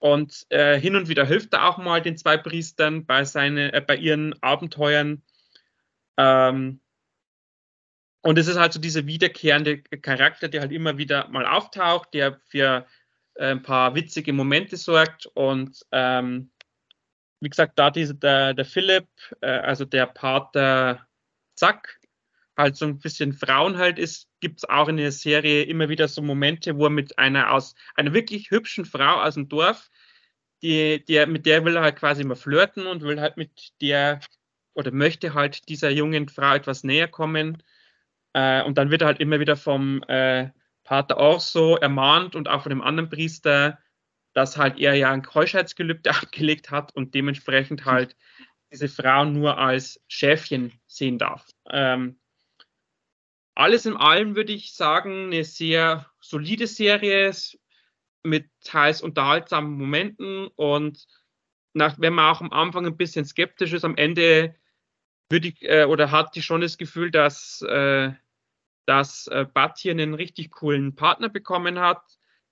[0.00, 3.80] Und äh, hin und wieder hilft er auch mal den zwei Priestern bei, seine, äh,
[3.80, 5.22] bei ihren Abenteuern.
[6.18, 6.80] Ähm,
[8.20, 12.38] und es ist halt so dieser wiederkehrende Charakter, der halt immer wieder mal auftaucht, der
[12.48, 12.86] für
[13.38, 15.26] ein paar witzige Momente sorgt.
[15.26, 16.50] Und ähm,
[17.40, 19.08] wie gesagt, da diese, der, der Philipp,
[19.40, 21.06] äh, also der Pater
[21.54, 21.98] Zack,
[22.56, 26.08] halt so ein bisschen Frauen halt ist, gibt es auch in der Serie immer wieder
[26.08, 29.90] so Momente, wo er mit einer aus einer wirklich hübschen Frau aus dem Dorf,
[30.62, 34.20] die, der, mit der will er halt quasi immer flirten und will halt mit der
[34.74, 37.62] oder möchte halt dieser jungen Frau etwas näher kommen.
[38.32, 40.50] Äh, und dann wird er halt immer wieder vom äh,
[40.88, 43.78] Pater Orso ermahnt und auch von dem anderen Priester,
[44.32, 48.16] dass halt er ja ein Keuschheitsgelübde abgelegt hat und dementsprechend halt
[48.72, 51.46] diese Frau nur als Schäfchen sehen darf.
[51.68, 52.18] Ähm,
[53.54, 57.34] alles in allem würde ich sagen, eine sehr solide Serie
[58.22, 61.06] mit teils unterhaltsamen Momenten und
[61.74, 64.54] nach, wenn man auch am Anfang ein bisschen skeptisch ist, am Ende
[65.28, 68.12] würde ich äh, oder hat die schon das Gefühl, dass, äh,
[68.88, 72.00] dass äh, Bud hier einen richtig coolen Partner bekommen hat.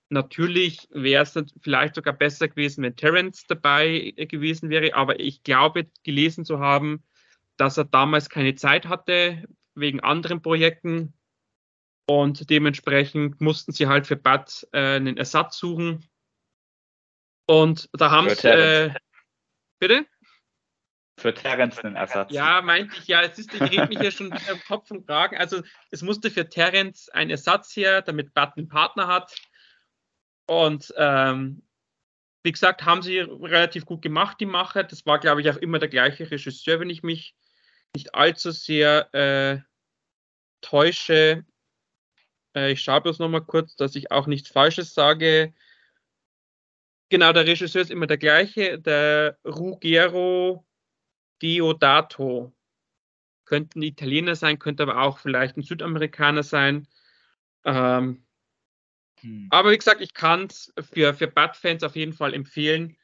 [0.09, 5.41] Natürlich wäre es vielleicht sogar besser gewesen, wenn Terence dabei äh, gewesen wäre, aber ich
[5.41, 7.03] glaube gelesen zu haben,
[7.57, 11.15] dass er damals keine Zeit hatte wegen anderen Projekten.
[12.05, 16.07] Und dementsprechend mussten sie halt für Bud äh, einen Ersatz suchen.
[17.47, 18.47] Und da haben sie.
[18.47, 18.93] Äh,
[19.79, 20.05] bitte?
[21.19, 22.31] Für Terence einen Ersatz.
[22.31, 23.23] Ja, meinte ich ja.
[23.23, 25.35] Es ist, ich rede mich ja schon wieder im Kopf und Kragen.
[25.35, 29.33] Also, es musste für Terence ein Ersatz her, damit Bud einen Partner hat.
[30.45, 31.63] Und ähm,
[32.43, 34.83] wie gesagt, haben sie relativ gut gemacht, die Macher.
[34.83, 37.35] Das war, glaube ich, auch immer der gleiche Regisseur, wenn ich mich
[37.95, 39.59] nicht allzu sehr äh,
[40.61, 41.45] täusche.
[42.55, 45.55] Äh, ich schaue bloß nochmal kurz, dass ich auch nichts Falsches sage.
[47.09, 50.66] Genau, der Regisseur ist immer der gleiche, der Ruggero
[51.41, 52.53] Diodato.
[53.45, 56.87] Könnte ein Italiener sein, könnte aber auch vielleicht ein Südamerikaner sein.
[57.63, 58.25] Ähm,
[59.21, 59.47] hm.
[59.49, 62.97] Aber wie gesagt, ich kann es für, für Bad-Fans auf jeden Fall empfehlen,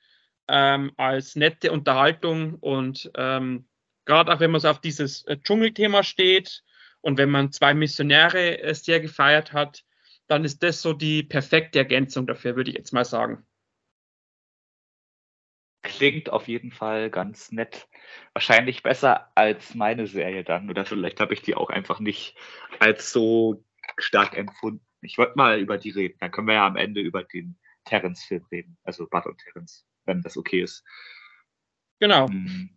[0.47, 3.65] ähm, als nette Unterhaltung und ähm,
[4.05, 6.63] gerade auch wenn man so auf dieses äh, Dschungelthema steht
[7.01, 9.83] und wenn man zwei Missionäre äh, sehr gefeiert hat,
[10.27, 13.45] dann ist das so die perfekte Ergänzung dafür, würde ich jetzt mal sagen.
[15.83, 17.87] Klingt auf jeden Fall ganz nett.
[18.33, 20.69] Wahrscheinlich besser als meine Serie dann.
[20.69, 22.35] Oder vielleicht habe ich die auch einfach nicht
[22.79, 23.63] als so
[23.97, 24.85] stark empfunden.
[25.01, 26.17] Ich wollte mal über die reden.
[26.19, 28.77] Dann können wir ja am Ende über den Terrence-Film reden.
[28.83, 30.85] Also Bud und Terrence, wenn das okay ist.
[31.99, 32.29] Genau.
[32.29, 32.69] Hm.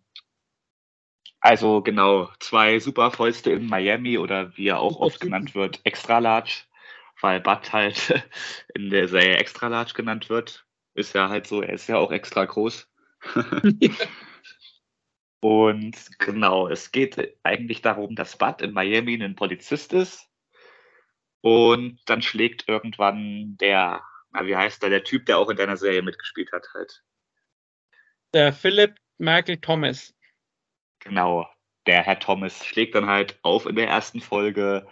[1.40, 6.64] Also genau, zwei Superfäuste in Miami oder wie er auch oft genannt wird, Extra Large,
[7.20, 8.24] weil Bud halt
[8.74, 10.66] in der Serie Extra Large genannt wird.
[10.94, 12.88] Ist ja halt so, er ist ja auch extra groß.
[15.40, 20.28] Und genau, es geht eigentlich darum, dass Bud in Miami ein Polizist ist.
[21.40, 25.76] Und dann schlägt irgendwann der, na, wie heißt der, der Typ, der auch in deiner
[25.76, 27.04] Serie mitgespielt hat, halt.
[28.34, 30.14] Der Philip Michael Thomas.
[30.98, 31.48] Genau,
[31.86, 34.88] der Herr Thomas schlägt dann halt auf in der ersten Folge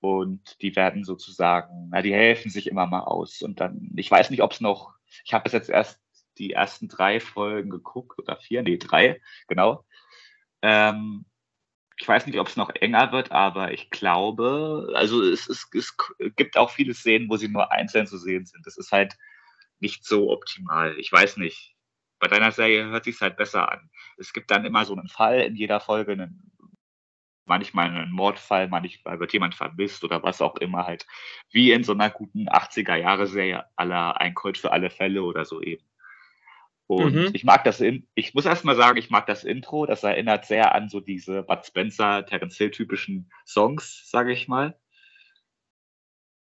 [0.00, 3.42] und die werden sozusagen, na, die helfen sich immer mal aus.
[3.42, 6.00] Und dann, ich weiß nicht, ob es noch, ich habe bis jetzt erst
[6.40, 9.84] die ersten drei Folgen geguckt oder vier, nee, drei, genau.
[10.62, 11.26] Ähm,
[12.00, 15.96] ich weiß nicht, ob es noch enger wird, aber ich glaube, also es, es, es
[16.36, 18.66] gibt auch viele Szenen, wo sie nur einzeln zu sehen sind.
[18.66, 19.16] Das ist halt
[19.80, 20.98] nicht so optimal.
[20.98, 21.76] Ich weiß nicht.
[22.18, 23.90] Bei deiner Serie hört sich halt besser an.
[24.16, 26.52] Es gibt dann immer so einen Fall in jeder Folge, einen,
[27.44, 31.06] manchmal einen Mordfall, manchmal wird jemand vermisst oder was auch immer halt.
[31.50, 35.89] Wie in so einer guten 80er-Jahre-Serie aller Ein Colt für alle Fälle oder so eben.
[36.90, 37.30] Und mhm.
[37.34, 39.86] ich mag das, in, ich muss erst mal sagen, ich mag das Intro.
[39.86, 44.76] Das erinnert sehr an so diese Bud Spencer, Terence Hill typischen Songs, sage ich mal.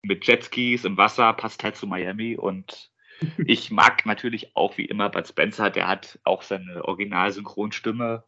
[0.04, 2.38] Mit Jetskis im Wasser, passt halt zu Miami.
[2.38, 2.94] Und
[3.46, 8.24] ich mag natürlich auch wie immer Bud Spencer, der hat auch seine Original-Synchronstimme.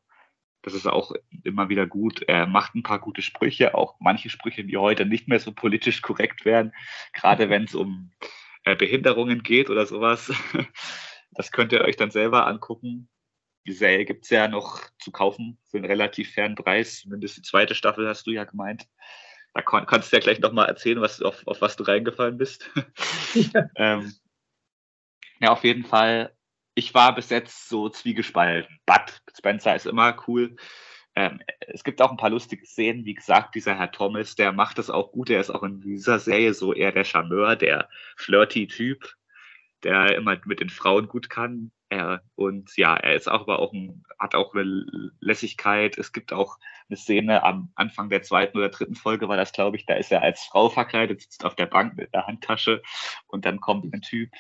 [0.61, 1.13] Das ist auch
[1.45, 2.21] immer wieder gut.
[2.23, 6.01] Er macht ein paar gute Sprüche, auch manche Sprüche, die heute nicht mehr so politisch
[6.01, 6.73] korrekt werden,
[7.13, 8.11] gerade wenn es um
[8.65, 10.33] äh, Behinderungen geht oder sowas.
[11.35, 13.09] Das könnt ihr euch dann selber angucken.
[13.65, 16.99] Die Serie gibt es ja noch zu kaufen für einen relativ fairen Preis.
[16.99, 18.87] Zumindest die zweite Staffel hast du ja gemeint.
[19.53, 22.69] Da kannst du ja gleich nochmal erzählen, was, auf, auf was du reingefallen bist.
[23.35, 23.67] Ja.
[23.77, 24.13] ähm,
[25.39, 26.35] ja, auf jeden Fall.
[26.75, 28.79] Ich war bis jetzt so zwiegespalten.
[28.85, 30.55] Bud Spencer ist immer cool.
[31.15, 33.05] Ähm, es gibt auch ein paar lustige Szenen.
[33.05, 35.31] Wie gesagt, dieser Herr Thomas, der macht das auch gut.
[35.31, 39.15] Er ist auch in dieser Serie so eher der Charmeur, der flirty Typ
[39.83, 41.71] der immer mit den Frauen gut kann.
[41.89, 44.85] Er, und ja, er ist auch aber auch ein, hat auch eine
[45.19, 45.97] Lässigkeit.
[45.97, 46.57] Es gibt auch
[46.89, 50.11] eine Szene am Anfang der zweiten oder dritten Folge war das, glaube ich, da ist
[50.11, 52.81] er als Frau verkleidet, sitzt auf der Bank mit der Handtasche
[53.27, 54.31] und dann kommt ein Typ,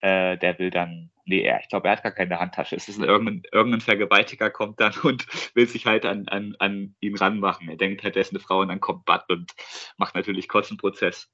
[0.00, 2.76] äh, der will dann, nee, er, ich glaube, er hat gar keine Handtasche.
[2.76, 6.96] Es ist ein, irgendein, irgendein Vergewaltiger kommt dann und will sich halt an, an, an
[7.00, 7.68] ihn ranmachen.
[7.68, 9.52] Er denkt halt, er ist eine Frau und dann kommt Bud und
[9.96, 11.30] macht natürlich kurz einen Prozess.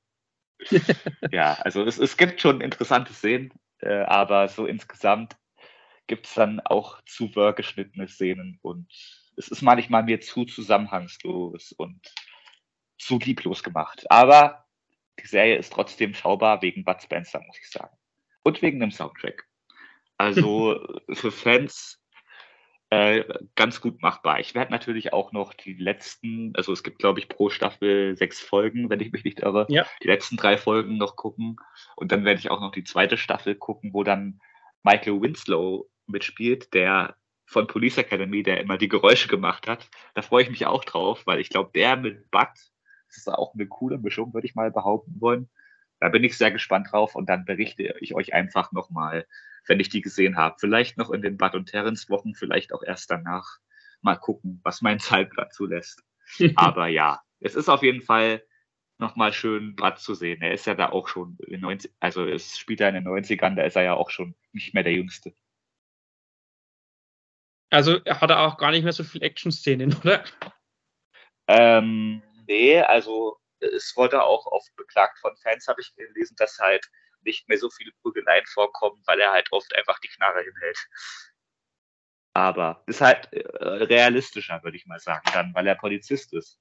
[1.31, 5.37] Ja, also es, es gibt schon interessante Szenen, äh, aber so insgesamt
[6.07, 8.89] gibt es dann auch zu geschnittene Szenen und
[9.37, 12.01] es ist manchmal mir zu zusammenhangslos und
[12.99, 14.05] zu lieblos gemacht.
[14.11, 14.65] Aber
[15.23, 17.97] die Serie ist trotzdem schaubar wegen Bud Spencer, muss ich sagen.
[18.43, 19.47] Und wegen dem Soundtrack.
[20.17, 22.03] Also für Fans
[22.91, 23.25] äh,
[23.55, 24.41] ganz gut machbar.
[24.41, 28.41] Ich werde natürlich auch noch die letzten, also es gibt, glaube ich, pro Staffel sechs
[28.41, 29.87] Folgen, wenn ich mich nicht irre, ja.
[30.03, 31.57] die letzten drei Folgen noch gucken.
[31.97, 34.41] Und dann werde ich auch noch die zweite Staffel gucken, wo dann
[34.83, 39.89] Michael Winslow mitspielt, der von Police Academy, der immer die Geräusche gemacht hat.
[40.15, 42.49] Da freue ich mich auch drauf, weil ich glaube, der mit Bud,
[43.09, 45.49] das ist auch eine coole Mischung, würde ich mal behaupten wollen.
[46.01, 49.27] Da bin ich sehr gespannt drauf und dann berichte ich euch einfach nochmal,
[49.67, 50.57] wenn ich die gesehen habe.
[50.59, 53.59] Vielleicht noch in den Bud und Terrence Wochen, vielleicht auch erst danach.
[54.01, 56.05] Mal gucken, was mein Zeitplan zulässt.
[56.55, 58.43] Aber ja, es ist auf jeden Fall
[58.99, 60.43] nochmal schön Bud zu sehen.
[60.43, 63.55] Er ist ja da auch schon in 90, also es spielt er in den 90ern,
[63.55, 65.35] da ist er ja auch schon nicht mehr der Jüngste.
[67.71, 70.25] Also hat er auch gar nicht mehr so viel Action-Szenen, oder?
[71.47, 76.89] Ähm, nee, also es wurde auch oft beklagt von Fans, habe ich gelesen, dass halt
[77.23, 80.79] nicht mehr so viele Prügeleien vorkommen, weil er halt oft einfach die Knarre hinhält.
[82.35, 86.61] Aber ist halt äh, realistischer, würde ich mal sagen, dann, weil er Polizist ist.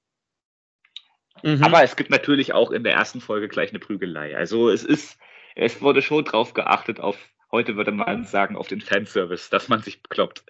[1.42, 1.62] Mhm.
[1.62, 4.36] Aber es gibt natürlich auch in der ersten Folge gleich eine Prügelei.
[4.36, 5.18] Also es ist,
[5.54, 7.16] es wurde schon drauf geachtet, auf,
[7.52, 10.44] heute würde man sagen, auf den Fanservice, dass man sich bekloppt.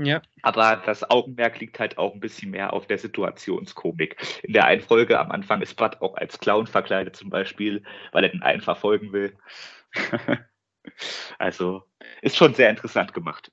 [0.00, 0.22] Ja.
[0.42, 4.16] Aber das Augenmerk liegt halt auch ein bisschen mehr auf der Situationskomik.
[4.42, 8.24] In der einen Folge am Anfang ist Bud auch als Clown verkleidet zum Beispiel, weil
[8.24, 9.36] er den einen verfolgen will.
[11.38, 11.84] also
[12.22, 13.52] ist schon sehr interessant gemacht.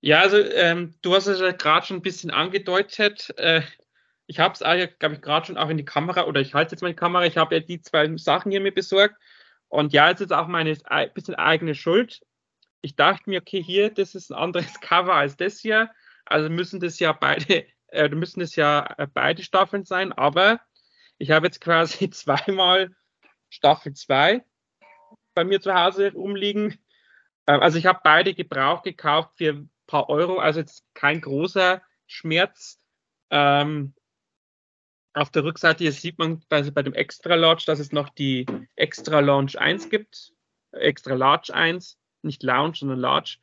[0.00, 3.32] Ja, also ähm, du hast es ja gerade schon ein bisschen angedeutet.
[3.38, 3.62] Äh,
[4.26, 6.82] ich habe es, glaube ich, gerade schon auch in die Kamera oder ich halte jetzt
[6.82, 7.24] mal die Kamera.
[7.26, 9.16] Ich habe ja die zwei Sachen hier mir besorgt.
[9.68, 12.20] Und ja, es ist auch meine ein bisschen eigene Schuld
[12.84, 15.90] ich dachte mir, okay, hier, das ist ein anderes Cover als das hier.
[16.26, 20.60] Also müssen das ja beide, äh, müssen das ja äh, beide Staffeln sein, aber
[21.16, 22.94] ich habe jetzt quasi zweimal
[23.48, 24.44] Staffel 2
[25.32, 26.78] bei mir zu Hause rumliegen
[27.46, 31.82] Ähm, also ich habe beide Gebrauch gekauft für ein paar Euro, also jetzt kein großer
[32.06, 32.80] Schmerz.
[33.30, 33.94] Ähm,
[35.14, 39.20] auf der Rückseite sieht man bei, bei dem Extra Large, dass es noch die Extra
[39.20, 40.32] Launch 1 gibt.
[40.72, 43.38] Extra Large 1, nicht Lounge, sondern Large.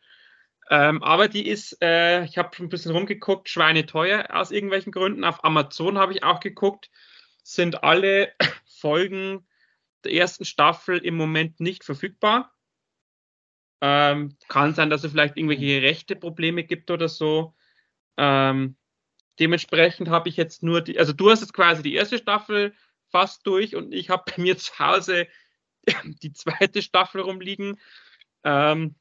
[0.69, 5.23] Ähm, aber die ist, äh, ich habe ein bisschen rumgeguckt, schweineteuer aus irgendwelchen Gründen.
[5.23, 6.89] Auf Amazon habe ich auch geguckt,
[7.43, 8.31] sind alle
[8.79, 9.45] Folgen
[10.03, 12.53] der ersten Staffel im Moment nicht verfügbar.
[13.81, 17.55] Ähm, kann sein, dass es vielleicht irgendwelche rechte Probleme gibt oder so.
[18.17, 18.77] Ähm,
[19.39, 22.73] dementsprechend habe ich jetzt nur die, also du hast jetzt quasi die erste Staffel
[23.09, 25.27] fast durch und ich habe bei mir zu Hause
[26.03, 27.79] die zweite Staffel rumliegen.
[28.43, 28.95] Ähm,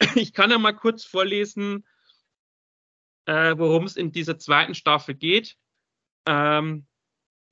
[0.14, 1.86] ich kann ja mal kurz vorlesen,
[3.26, 5.56] äh, worum es in dieser zweiten Staffel geht.
[6.26, 6.86] Ähm,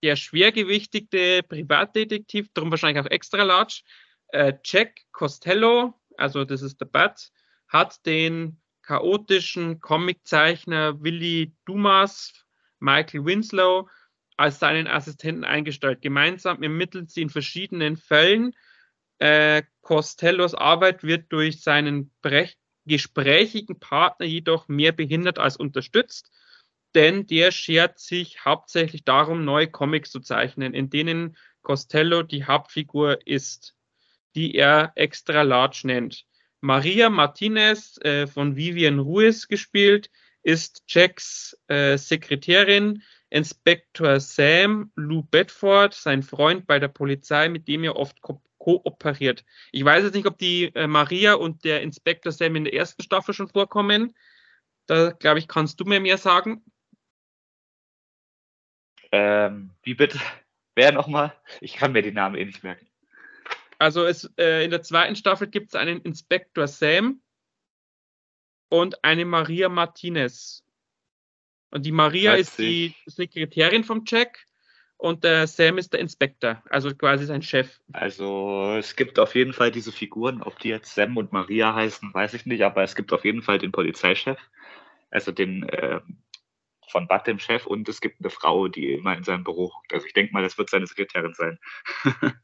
[0.03, 3.83] der schwergewichtige Privatdetektiv, darum wahrscheinlich auch extra large,
[4.29, 7.31] äh, Jack Costello, also das ist der Bat,
[7.69, 12.33] hat den chaotischen Comiczeichner Willy Dumas,
[12.79, 13.89] Michael Winslow,
[14.37, 16.01] als seinen Assistenten eingestellt.
[16.01, 18.55] Gemeinsam ermitteln sie in verschiedenen Fällen.
[19.19, 22.11] Äh, Costellos Arbeit wird durch seinen
[22.87, 26.31] gesprächigen Partner jedoch mehr behindert als unterstützt
[26.95, 33.27] denn der schert sich hauptsächlich darum, neue Comics zu zeichnen, in denen Costello die Hauptfigur
[33.27, 33.75] ist,
[34.35, 36.25] die er extra large nennt.
[36.61, 40.11] Maria Martinez äh, von Vivian Ruiz gespielt,
[40.43, 47.85] ist Jacks äh, Sekretärin, Inspektor Sam Lou Bedford, sein Freund bei der Polizei, mit dem
[47.85, 49.45] er oft ko kooperiert.
[49.73, 53.03] Ich weiß jetzt nicht, ob die äh, Maria und der Inspektor Sam in der ersten
[53.03, 54.15] Staffel schon vorkommen.
[54.87, 56.63] Da glaube ich, kannst du mir mehr sagen.
[59.11, 60.21] Ähm, wie bitte?
[60.75, 61.35] Wer nochmal?
[61.61, 62.87] Ich kann mir die Namen eh nicht merken.
[63.79, 67.23] Also es, äh, in der zweiten Staffel gibt es einen Inspektor Sam
[68.69, 70.63] und eine Maria Martinez.
[71.71, 74.48] Und die Maria ist die Sekretärin vom Jack
[74.99, 77.79] und der Sam ist der Inspektor, also quasi sein Chef.
[77.93, 82.13] Also es gibt auf jeden Fall diese Figuren, ob die jetzt Sam und Maria heißen,
[82.13, 84.39] weiß ich nicht, aber es gibt auf jeden Fall den Polizeichef,
[85.11, 86.01] also den äh,
[86.89, 89.93] von Bud, dem Chef, und es gibt eine Frau, die immer in seinem Büro guckt.
[89.93, 91.59] Also ich denke mal, das wird seine Sekretärin sein.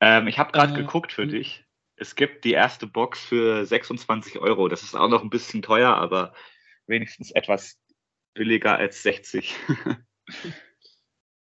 [0.00, 1.64] ähm, ich habe gerade äh, geguckt für dich.
[1.96, 4.66] Es gibt die erste Box für 26 Euro.
[4.66, 6.34] Das ist auch noch ein bisschen teuer, aber
[6.88, 7.78] wenigstens etwas
[8.34, 9.54] billiger als 60.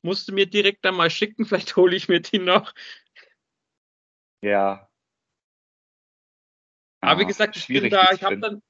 [0.02, 2.74] Musst du mir direkt da mal schicken, vielleicht hole ich mir die noch.
[4.42, 4.90] Ja.
[7.02, 8.62] Aber wie gesagt, ich bin da, ich dann,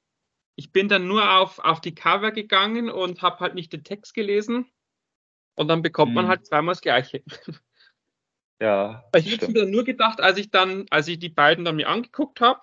[0.56, 4.14] ich bin dann nur auf, auf die Cover gegangen und habe halt nicht den Text
[4.14, 4.72] gelesen.
[5.56, 6.16] Und dann bekommt hm.
[6.16, 7.24] man halt zweimal das Gleiche.
[8.62, 9.06] Ja.
[9.16, 11.88] Ich habe mir dann nur gedacht, als ich dann, als ich die beiden dann mir
[11.88, 12.62] angeguckt habe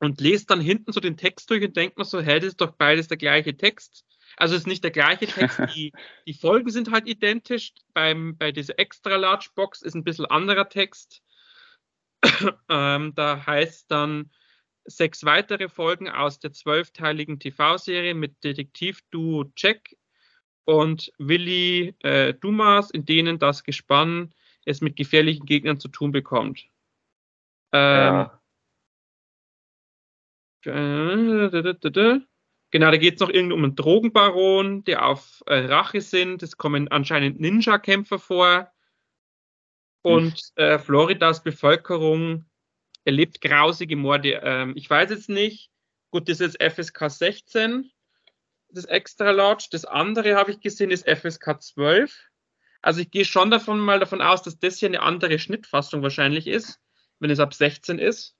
[0.00, 2.60] und lese dann hinten so den Text durch und denke mir so, hey, das ist
[2.60, 4.04] doch beides der gleiche Text.
[4.38, 5.92] Also es ist nicht der gleiche Text, die,
[6.26, 7.72] die Folgen sind halt identisch.
[7.92, 11.22] Beim, bei dieser Extra Large Box ist ein bisschen anderer Text.
[12.68, 14.30] ähm, da heißt dann
[14.84, 19.96] sechs weitere Folgen aus der zwölfteiligen TV-Serie mit Detektiv-Duo Jack
[20.64, 24.32] und Willy äh, Dumas, in denen das Gespann
[24.64, 26.68] es mit gefährlichen Gegnern zu tun bekommt.
[27.72, 28.42] Ähm, ja.
[32.70, 36.42] Genau, da geht es noch irgendwie um einen Drogenbaron, der auf äh, Rache sind.
[36.42, 38.70] Es kommen anscheinend Ninja-Kämpfer vor.
[40.02, 42.46] Und äh, Floridas Bevölkerung
[43.04, 44.40] erlebt grausige Morde.
[44.42, 45.70] Ähm, ich weiß jetzt nicht,
[46.10, 47.90] gut, das ist FSK 16,
[48.70, 49.68] das Extra Large.
[49.70, 52.28] Das andere habe ich gesehen, ist FSK 12.
[52.80, 56.46] Also ich gehe schon davon mal davon aus, dass das hier eine andere Schnittfassung wahrscheinlich
[56.46, 56.80] ist,
[57.18, 58.37] wenn es ab 16 ist.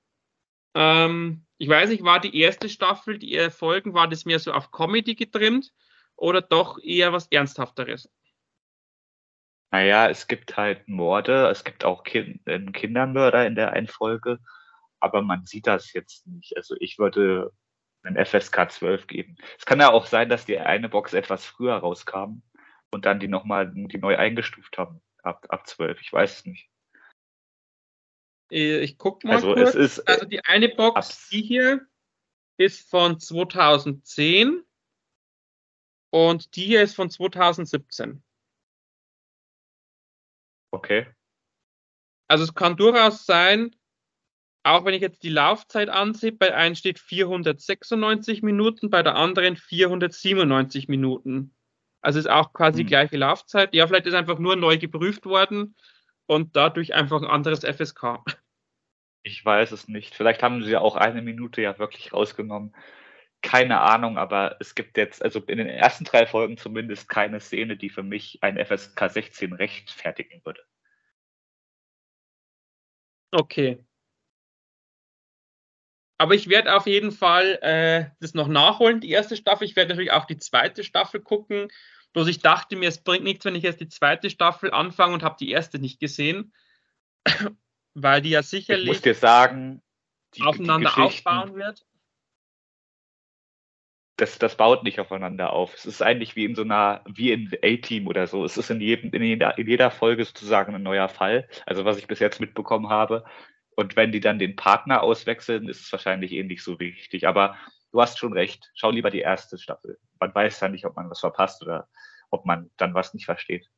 [0.79, 4.71] Ähm, ich weiß nicht, war die erste Staffel, die Folgen, war das mehr so auf
[4.71, 5.71] Comedy getrimmt
[6.15, 8.09] oder doch eher was Ernsthafteres?
[9.71, 12.41] Naja, es gibt halt Morde, es gibt auch kind,
[12.73, 14.39] Kindermörder in der einen Folge
[14.99, 16.55] aber man sieht das jetzt nicht.
[16.57, 17.51] Also ich würde
[18.03, 19.37] einen FSK 12 geben.
[19.57, 22.41] Es kann ja auch sein, dass die eine Box etwas früher rauskam
[22.91, 26.01] und dann die nochmal die neu eingestuft haben ab, ab 12.
[26.01, 26.69] Ich weiß es nicht.
[28.51, 29.69] Äh, ich gucke mal also kurz.
[29.69, 31.87] Es ist, also die eine Box, die hier,
[32.57, 34.63] ist von 2010
[36.11, 38.21] und die hier ist von 2017.
[40.71, 41.07] Okay.
[42.27, 43.75] Also es kann durchaus sein,
[44.63, 49.55] auch wenn ich jetzt die Laufzeit ansehe, bei einem steht 496 Minuten, bei der anderen
[49.55, 51.55] 497 Minuten.
[52.01, 52.85] Also ist auch quasi hm.
[52.85, 53.73] die gleiche Laufzeit.
[53.73, 55.75] Ja, vielleicht ist einfach nur neu geprüft worden
[56.29, 58.23] und dadurch einfach ein anderes FSK.
[59.23, 60.13] Ich weiß es nicht.
[60.13, 62.75] Vielleicht haben sie ja auch eine Minute ja wirklich rausgenommen.
[63.41, 67.77] Keine Ahnung, aber es gibt jetzt, also in den ersten drei Folgen zumindest keine Szene,
[67.77, 70.61] die für mich ein FSK 16 rechtfertigen würde.
[73.31, 73.83] Okay.
[76.19, 79.65] Aber ich werde auf jeden Fall äh, das noch nachholen, die erste Staffel.
[79.65, 81.69] Ich werde natürlich auch die zweite Staffel gucken.
[82.13, 85.23] Bloß ich dachte mir, es bringt nichts, wenn ich jetzt die zweite Staffel anfange und
[85.23, 86.53] habe die erste nicht gesehen.
[87.93, 89.81] Weil die ja sicherlich ich muss dir sagen,
[90.35, 91.85] die, aufeinander die aufbauen wird.
[94.17, 95.73] Das, das baut nicht aufeinander auf.
[95.73, 98.43] Es ist eigentlich wie in so einer, wie in A-Team oder so.
[98.43, 101.47] Es ist in, jedem, in, jeder, in jeder Folge sozusagen ein neuer Fall.
[101.65, 103.23] Also was ich bis jetzt mitbekommen habe.
[103.75, 107.27] Und wenn die dann den Partner auswechseln, ist es wahrscheinlich ähnlich so wichtig.
[107.27, 107.55] Aber
[107.91, 108.71] du hast schon recht.
[108.75, 109.99] Schau lieber die erste Staffel.
[110.19, 111.87] Man weiß ja nicht, ob man was verpasst oder
[112.29, 113.69] ob man dann was nicht versteht.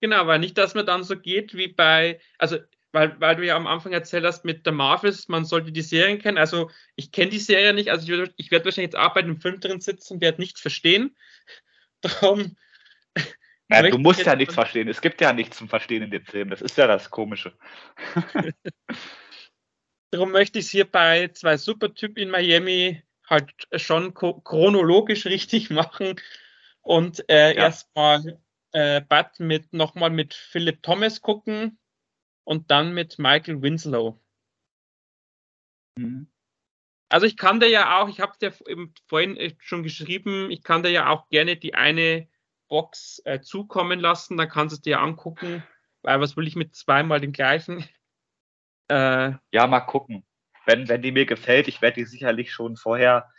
[0.00, 2.58] Genau, weil nicht, dass man dann so geht wie bei, also
[2.92, 6.18] weil, weil du ja am Anfang erzählt hast mit der Marvels, man sollte die Serien
[6.18, 6.38] kennen.
[6.38, 9.60] Also ich kenne die Serie nicht, also ich, werde wahrscheinlich jetzt auch bei dem Film
[9.60, 11.16] drin sitzen und werde nichts verstehen.
[12.00, 12.56] Darum.
[13.68, 14.88] Nein, du musst ja nichts verstehen.
[14.88, 16.50] Es gibt ja nichts zum Verstehen in dem Film.
[16.50, 17.52] Das ist ja das Komische.
[20.10, 26.20] Darum möchte ich es hier bei zwei Supertypen in Miami halt schon chronologisch richtig machen
[26.80, 27.64] und äh, ja.
[27.64, 28.40] erstmal
[28.72, 31.78] äh, Bud mit nochmal mit Philip Thomas gucken
[32.44, 34.20] und dann mit Michael Winslow.
[35.98, 36.28] Mhm.
[37.08, 38.52] Also ich kann dir ja auch, ich habe dir
[39.06, 42.28] vorhin äh, schon geschrieben, ich kann dir ja auch gerne die eine
[42.68, 45.62] Box äh, zukommen lassen, dann kannst du es dir angucken,
[46.02, 47.84] weil was will ich mit zweimal den gleichen?
[48.88, 50.24] Äh, ja, mal gucken.
[50.64, 53.30] Wenn, wenn die mir gefällt, ich werde die sicherlich schon vorher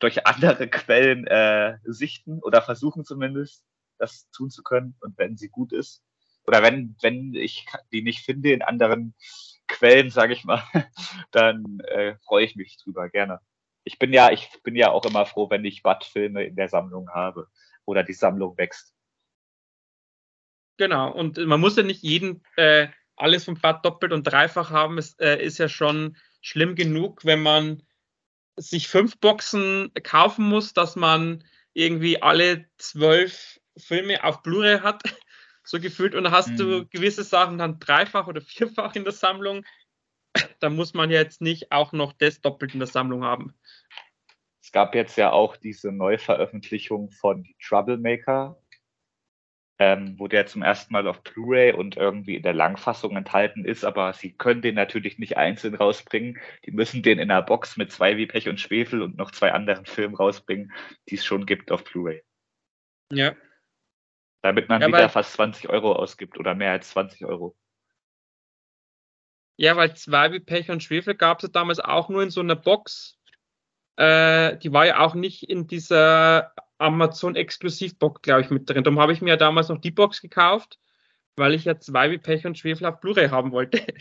[0.00, 3.64] durch andere Quellen äh, sichten oder versuchen zumindest,
[3.98, 4.96] das tun zu können.
[5.00, 6.02] Und wenn sie gut ist,
[6.46, 9.14] oder wenn, wenn ich die nicht finde in anderen
[9.66, 10.62] Quellen, sage ich mal,
[11.32, 13.40] dann äh, freue ich mich drüber gerne.
[13.84, 17.10] Ich bin ja, ich bin ja auch immer froh, wenn ich Bad-Filme in der Sammlung
[17.10, 17.48] habe
[17.84, 18.94] oder die Sammlung wächst.
[20.76, 24.98] Genau, und man muss ja nicht jeden äh, alles vom Bad doppelt und dreifach haben.
[24.98, 27.82] Es äh, ist ja schon schlimm genug, wenn man
[28.56, 31.44] sich fünf Boxen kaufen muss, dass man
[31.74, 35.02] irgendwie alle zwölf Filme auf Blu-ray hat,
[35.64, 36.56] so gefühlt, und dann hast mhm.
[36.56, 39.64] du gewisse Sachen dann dreifach oder vierfach in der Sammlung,
[40.60, 43.54] da muss man jetzt nicht auch noch das doppelt in der Sammlung haben.
[44.62, 48.60] Es gab jetzt ja auch diese Neuveröffentlichung von Troublemaker,
[49.78, 53.84] ähm, wo der zum ersten Mal auf Blu-ray und irgendwie in der Langfassung enthalten ist,
[53.84, 56.38] aber sie können den natürlich nicht einzeln rausbringen.
[56.64, 59.52] Die müssen den in einer Box mit zwei wie Pech und Schwefel und noch zwei
[59.52, 60.72] anderen Filmen rausbringen,
[61.08, 62.22] die es schon gibt auf Blu-ray.
[63.12, 63.34] Ja.
[64.42, 67.54] Damit man ja, wieder fast 20 Euro ausgibt oder mehr als 20 Euro.
[69.58, 72.56] Ja, weil zwei wie Pech und Schwefel gab es damals auch nur in so einer
[72.56, 73.18] Box.
[73.96, 78.84] Äh, die war ja auch nicht in dieser Amazon-Exklusivbox, glaube ich, mit drin.
[78.84, 80.78] Darum habe ich mir ja damals noch die Box gekauft,
[81.36, 83.80] weil ich ja zwei wie Pech und Schwefel auf Blu-ray haben wollte.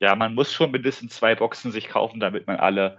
[0.00, 2.98] Ja, man muss schon mindestens zwei Boxen sich kaufen, damit man alle,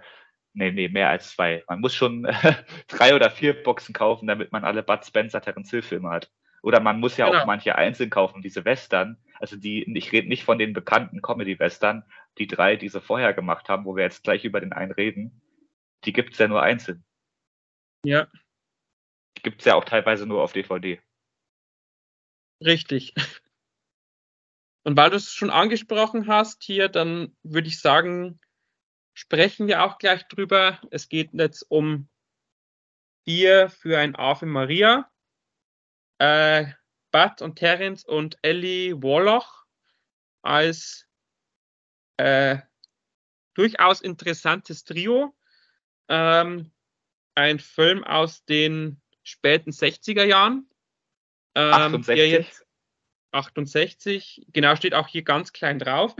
[0.54, 1.62] nee, nee, mehr als zwei.
[1.68, 2.26] Man muss schon
[2.88, 6.32] drei oder vier Boxen kaufen, damit man alle Bud Spencer Terence Hill Filme hat.
[6.62, 7.42] Oder man muss ja genau.
[7.42, 9.18] auch manche einzeln kaufen, diese Western.
[9.38, 12.02] Also die, ich rede nicht von den bekannten Comedy-Western,
[12.38, 15.40] die drei, die sie vorher gemacht haben, wo wir jetzt gleich über den einen reden.
[16.06, 17.04] Die gibt es ja nur einzeln.
[18.06, 18.28] Ja.
[19.42, 21.00] Gibt es ja auch teilweise nur auf DVD.
[22.64, 23.14] Richtig.
[24.84, 28.38] Und weil du es schon angesprochen hast hier, dann würde ich sagen,
[29.12, 30.80] sprechen wir auch gleich drüber.
[30.92, 32.08] Es geht jetzt um
[33.24, 35.10] Bier für ein Ave Maria.
[36.18, 36.66] Äh,
[37.10, 39.66] Bud und Terence und Ellie Warlock
[40.42, 41.08] als
[42.18, 42.58] äh,
[43.54, 45.36] durchaus interessantes Trio.
[46.08, 46.70] Ähm,
[47.36, 50.68] ein Film aus den späten 60er Jahren.
[51.54, 52.32] Ähm, 68.
[52.32, 52.66] Jetzt
[53.32, 56.14] 68, genau, steht auch hier ganz klein drauf.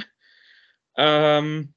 [0.97, 1.75] Ähm,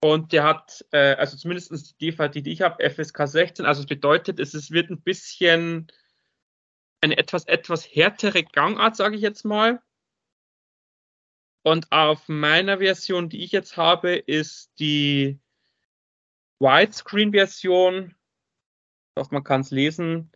[0.00, 3.86] und der hat, äh, also zumindest die DVD, die ich habe, FSK 16, also es
[3.86, 5.86] bedeutet, es, es wird ein bisschen
[7.00, 9.82] eine etwas, etwas härtere Gangart, sage ich jetzt mal.
[11.62, 15.40] Und auf meiner Version, die ich jetzt habe, ist die
[16.60, 18.14] Widescreen-Version,
[19.14, 20.30] ich hoffe, man kann es lesen,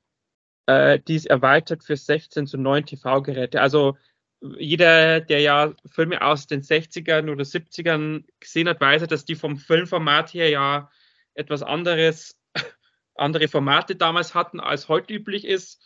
[0.66, 3.60] äh, die ist erweitert für 16 zu 9 TV-Geräte.
[3.60, 3.96] Also
[4.40, 9.56] jeder, der ja Filme aus den 60ern oder 70ern gesehen hat, weiß, dass die vom
[9.56, 10.90] Filmformat her ja
[11.34, 12.38] etwas anderes,
[13.14, 15.82] andere Formate damals hatten, als heute üblich ist.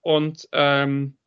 [0.00, 1.18] Und ähm,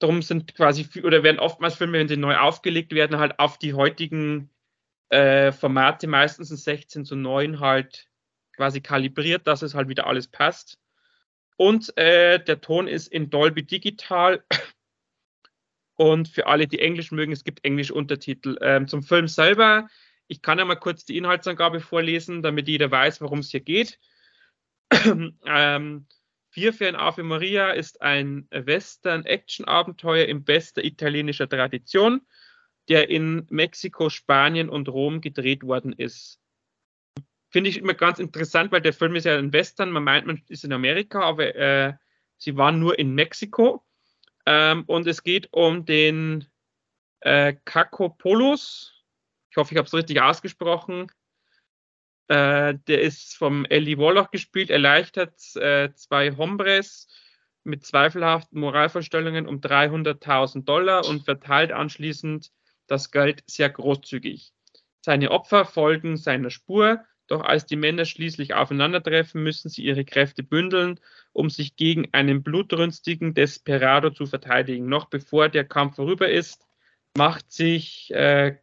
[0.00, 3.74] darum sind quasi, oder werden oftmals Filme, wenn sie neu aufgelegt werden, halt auf die
[3.74, 4.50] heutigen
[5.10, 8.08] äh, Formate, meistens in 16 zu 9 halt
[8.52, 10.78] quasi kalibriert, dass es halt wieder alles passt.
[11.56, 14.44] Und äh, der Ton ist in Dolby Digital.
[15.96, 18.56] Und für alle, die Englisch mögen, es gibt englische Untertitel.
[18.60, 19.88] Ähm, zum Film selber,
[20.28, 23.98] ich kann ja mal kurz die Inhaltsangabe vorlesen, damit jeder weiß, worum es hier geht.
[25.44, 26.06] ähm,
[26.50, 32.22] Vier für ein Ave Maria ist ein Western-Action-Abenteuer in bester italienischer Tradition,
[32.88, 36.40] der in Mexiko, Spanien und Rom gedreht worden ist.
[37.50, 40.42] Finde ich immer ganz interessant, weil der Film ist ja ein Western, man meint, man
[40.48, 41.94] ist in Amerika, aber äh,
[42.36, 43.84] sie waren nur in Mexiko.
[44.46, 46.46] Ähm, und es geht um den
[47.20, 48.94] äh, Kakopoulos.
[49.50, 51.10] Ich hoffe, ich habe es richtig ausgesprochen.
[52.28, 57.08] Äh, der ist vom Ellie Warlock gespielt, erleichtert äh, zwei Hombres
[57.64, 62.50] mit zweifelhaften Moralvorstellungen um 300.000 Dollar und verteilt anschließend
[62.88, 64.52] das Geld sehr großzügig.
[65.00, 70.42] Seine Opfer folgen seiner Spur, doch als die Männer schließlich aufeinandertreffen, müssen sie ihre Kräfte
[70.42, 70.98] bündeln,
[71.32, 74.88] um sich gegen einen blutrünstigen Desperado zu verteidigen.
[74.88, 76.66] Noch bevor der Kampf vorüber ist,
[77.16, 78.56] macht sich äh,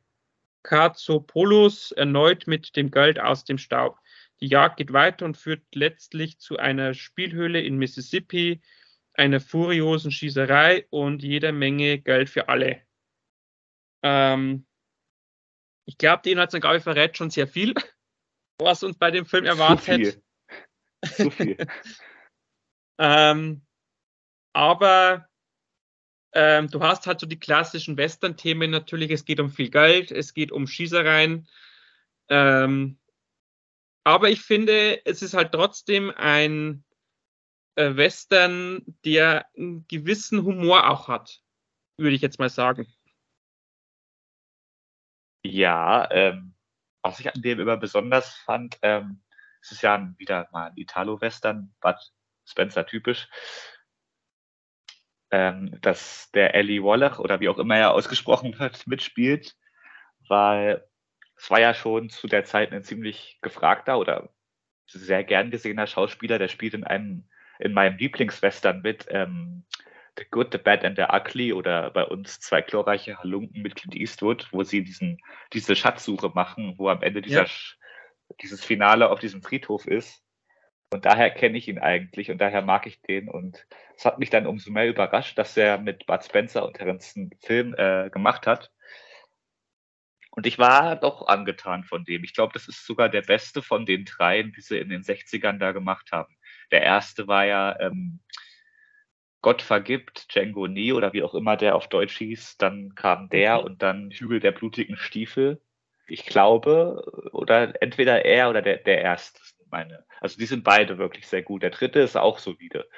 [0.63, 3.99] Katsopoulos erneut mit dem Geld aus dem Staub.
[4.41, 8.61] Die Jagd geht weiter und führt letztlich zu einer Spielhöhle in Mississippi,
[9.13, 12.84] einer furiosen Schießerei und jeder Menge Geld für alle.
[14.07, 14.67] Ähm,
[15.87, 17.73] ich glaube, die Inhaltsangabe verrät schon sehr viel
[18.59, 19.85] was uns bei dem Film erwartet.
[19.85, 20.23] Zu viel.
[21.15, 21.67] Zu viel.
[22.97, 23.61] ähm,
[24.53, 25.27] aber
[26.33, 29.11] ähm, du hast halt so die klassischen Western-Themen natürlich.
[29.11, 31.47] Es geht um viel Geld, es geht um Schießereien.
[32.29, 32.97] Ähm,
[34.03, 36.83] aber ich finde, es ist halt trotzdem ein
[37.75, 41.41] äh, Western, der einen gewissen Humor auch hat,
[41.97, 42.87] würde ich jetzt mal sagen.
[45.45, 46.55] Ja, ähm,
[47.03, 49.21] was ich an dem immer besonders fand, ähm,
[49.61, 51.97] es ist ja wieder mal ein Italo-Western, Bud
[52.45, 53.27] Spencer typisch,
[55.29, 59.55] ähm, dass der Ellie Wallach oder wie auch immer er ausgesprochen wird, mitspielt,
[60.27, 60.83] weil
[61.35, 64.33] es war ja schon zu der Zeit ein ziemlich gefragter oder
[64.87, 67.29] sehr gern gesehener Schauspieler, der spielt in einem,
[67.59, 69.63] in meinem Lieblingswestern mit, ähm,
[70.17, 73.95] The Good, The Bad and The Ugly oder bei uns zwei glorreiche Halunken mit Clint
[73.95, 75.19] Eastwood, wo sie diesen,
[75.53, 77.51] diese Schatzsuche machen, wo am Ende dieser, ja.
[78.41, 80.23] dieses Finale auf diesem Friedhof ist.
[80.91, 83.27] Und daher kenne ich ihn eigentlich und daher mag ich den.
[83.27, 83.65] Und
[83.97, 87.31] es hat mich dann umso mehr überrascht, dass er mit Bud Spencer und Terence einen
[87.41, 88.71] Film äh, gemacht hat.
[90.31, 92.23] Und ich war doch angetan von dem.
[92.23, 95.57] Ich glaube, das ist sogar der beste von den dreien, die sie in den 60ern
[95.57, 96.35] da gemacht haben.
[96.71, 98.19] Der erste war ja ähm,
[99.45, 103.59] Gott vergibt, Django Nie oder wie auch immer der auf Deutsch hieß, dann kam der
[103.59, 103.65] okay.
[103.67, 105.61] und dann Hügel der blutigen Stiefel.
[106.07, 109.39] Ich glaube, oder entweder er oder der, der erste,
[109.69, 110.03] meine.
[110.19, 111.61] Also die sind beide wirklich sehr gut.
[111.61, 112.89] Der dritte ist auch solide.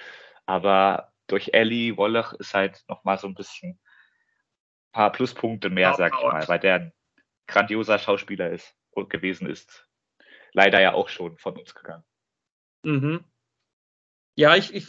[0.46, 3.80] Aber durch Ellie Wallach ist halt nochmal so ein bisschen ein
[4.94, 6.94] paar Pluspunkte mehr, sag ich mal, weil der ein
[7.48, 9.86] grandioser Schauspieler ist und gewesen ist.
[10.54, 12.06] Leider ja auch schon von uns gegangen.
[12.84, 13.26] Mhm.
[14.36, 14.88] Ja, ich, ich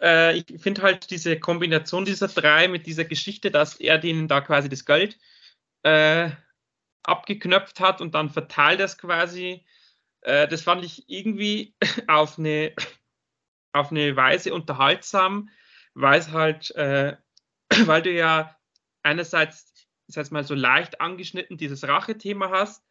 [0.00, 4.40] äh, ich finde halt diese Kombination dieser drei mit dieser Geschichte, dass er denen da
[4.40, 5.18] quasi das Geld
[5.82, 6.30] äh,
[7.02, 9.64] abgeknöpft hat und dann verteilt das quasi.
[10.22, 11.74] Äh, das fand ich irgendwie
[12.06, 12.74] auf eine,
[13.72, 15.50] auf eine Weise unterhaltsam,
[15.94, 17.16] weil es halt, äh,
[17.86, 18.56] weil du ja
[19.02, 19.72] einerseits,
[20.06, 22.84] ich sag's mal so leicht angeschnitten dieses Rache-Thema hast,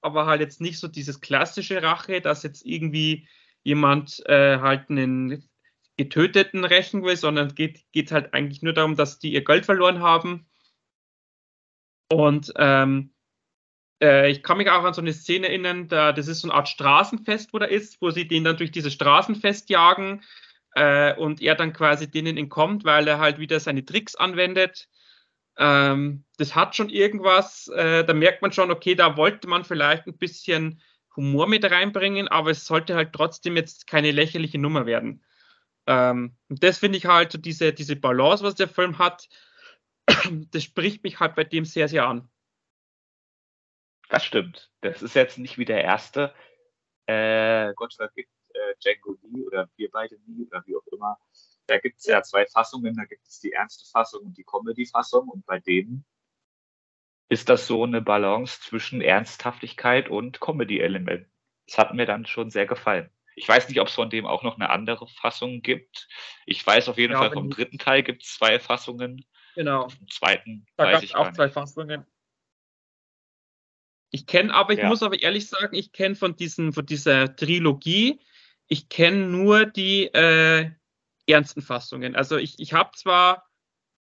[0.00, 3.28] aber halt jetzt nicht so dieses klassische Rache, dass jetzt irgendwie
[3.62, 5.48] jemand äh, halt einen
[5.96, 10.00] Getöteten rächen will, sondern geht, geht halt eigentlich nur darum, dass die ihr Geld verloren
[10.00, 10.46] haben.
[12.10, 13.14] Und ähm,
[14.02, 16.54] äh, ich kann mich auch an so eine Szene erinnern, da, das ist so eine
[16.54, 20.22] Art Straßenfest, wo er ist, wo sie den dann durch dieses Straßenfest jagen
[20.74, 24.88] äh, und er dann quasi denen entkommt, weil er halt wieder seine Tricks anwendet.
[25.56, 30.06] Ähm, das hat schon irgendwas, äh, da merkt man schon, okay, da wollte man vielleicht
[30.06, 30.80] ein bisschen
[31.16, 35.22] Humor mit reinbringen, aber es sollte halt trotzdem jetzt keine lächerliche Nummer werden.
[35.86, 39.28] Ähm, und das finde ich halt, so diese, diese Balance, was der Film hat,
[40.50, 42.28] das spricht mich halt bei dem sehr, sehr an.
[44.08, 44.70] Das stimmt.
[44.80, 46.34] Das ist jetzt nicht wie der erste.
[47.06, 51.18] Äh, Gott vergibt äh, Django nie oder wir beide nie oder wie auch immer.
[51.66, 52.94] Da gibt es ja zwei Fassungen.
[52.94, 55.28] Da gibt es die ernste Fassung und die Comedy-Fassung.
[55.28, 56.04] Und bei denen
[57.28, 61.26] ist das so eine Balance zwischen Ernsthaftigkeit und Comedy-Element.
[61.66, 63.10] Das hat mir dann schon sehr gefallen.
[63.36, 66.08] Ich weiß nicht, ob es von dem auch noch eine andere Fassung gibt.
[66.46, 69.24] Ich weiß auf jeden ja, Fall, vom dritten Teil gibt es zwei Fassungen.
[69.54, 69.88] Genau.
[70.00, 71.48] Im zweiten Da weiß gab ich es auch zwei.
[71.48, 72.06] Fassungen.
[74.10, 74.88] Ich kenne aber, ich Ja.
[74.88, 78.20] muss aber ehrlich sagen, ich kenne von, diesen, von dieser Trilogie,
[78.68, 80.70] ich kenne nur die äh,
[81.26, 82.14] ernsten Fassungen.
[82.14, 83.48] Also ich, ich habe zwar,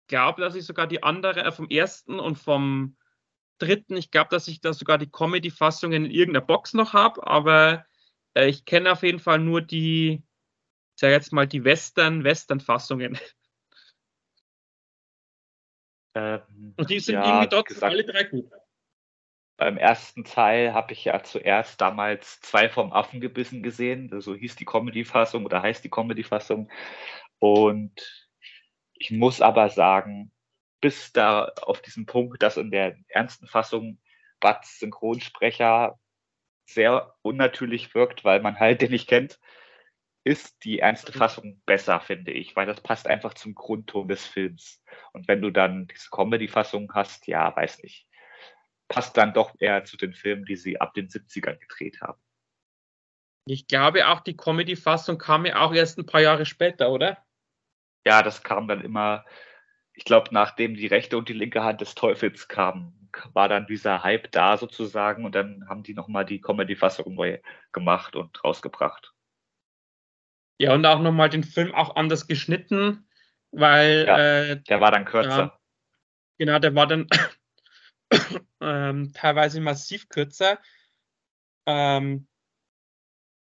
[0.07, 2.97] glaube, dass ich sogar die andere äh, vom ersten und vom
[3.59, 7.85] dritten, ich glaube, dass ich da sogar die Comedy-Fassungen in irgendeiner Box noch habe, aber
[8.37, 10.22] äh, ich kenne auf jeden Fall nur die,
[10.95, 13.18] ich sage jetzt mal, die Western, Western-Fassungen.
[16.14, 18.51] Ähm, Und die sind ja, irgendwie wie dort gesagt, alle drei gut.
[19.59, 24.20] Beim ersten Teil habe ich ja zuerst damals zwei vom Affengebissen gesehen.
[24.20, 26.70] So hieß die Comedy-Fassung oder heißt die Comedy-Fassung.
[27.39, 28.28] Und
[28.95, 30.32] ich muss aber sagen,
[30.80, 33.99] bis da auf diesen Punkt, dass in der ernsten Fassung
[34.41, 35.99] Bats Synchronsprecher
[36.67, 39.39] sehr unnatürlich wirkt, weil man halt den nicht kennt,
[40.25, 44.83] ist die ernste Fassung besser, finde ich, weil das passt einfach zum Grundton des Films.
[45.12, 48.09] Und wenn du dann diese Comedy-Fassung hast, ja, weiß nicht,
[48.89, 52.21] passt dann doch eher zu den Filmen, die sie ab den 70ern gedreht haben.
[53.47, 57.25] Ich glaube auch, die Comedy-Fassung kam ja auch erst ein paar Jahre später, oder?
[58.05, 59.25] Ja, das kam dann immer,
[59.93, 64.03] ich glaube, nachdem die rechte und die linke Hand des Teufels kamen, war dann dieser
[64.03, 67.39] Hype da sozusagen und dann haben die nochmal die Comedy-Fassung neu
[67.73, 69.12] gemacht und rausgebracht.
[70.59, 73.07] Ja, und auch nochmal den Film auch anders geschnitten,
[73.51, 74.19] weil Ja.
[74.19, 75.39] äh, Der war dann kürzer.
[75.39, 75.61] Ja.
[76.39, 77.07] genau, der war dann
[78.61, 80.59] ähm, teilweise massiv kürzer.
[81.67, 82.27] Ähm,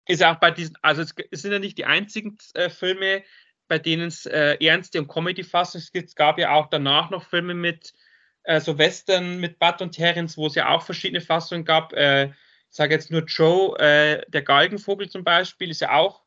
[0.07, 3.23] ist ja auch bei diesen, also es, es sind ja nicht die einzigen äh, Filme,
[3.67, 6.09] bei denen es äh, ernste und Comedy-Fassungen gibt.
[6.09, 7.93] Es gab ja auch danach noch Filme mit
[8.47, 11.91] äh, so Western mit Bud und Terrence, wo es ja auch verschiedene Fassungen gab.
[11.93, 16.23] Äh, ich sage jetzt nur Joe, äh, der Galgenvogel zum Beispiel, ist ja auch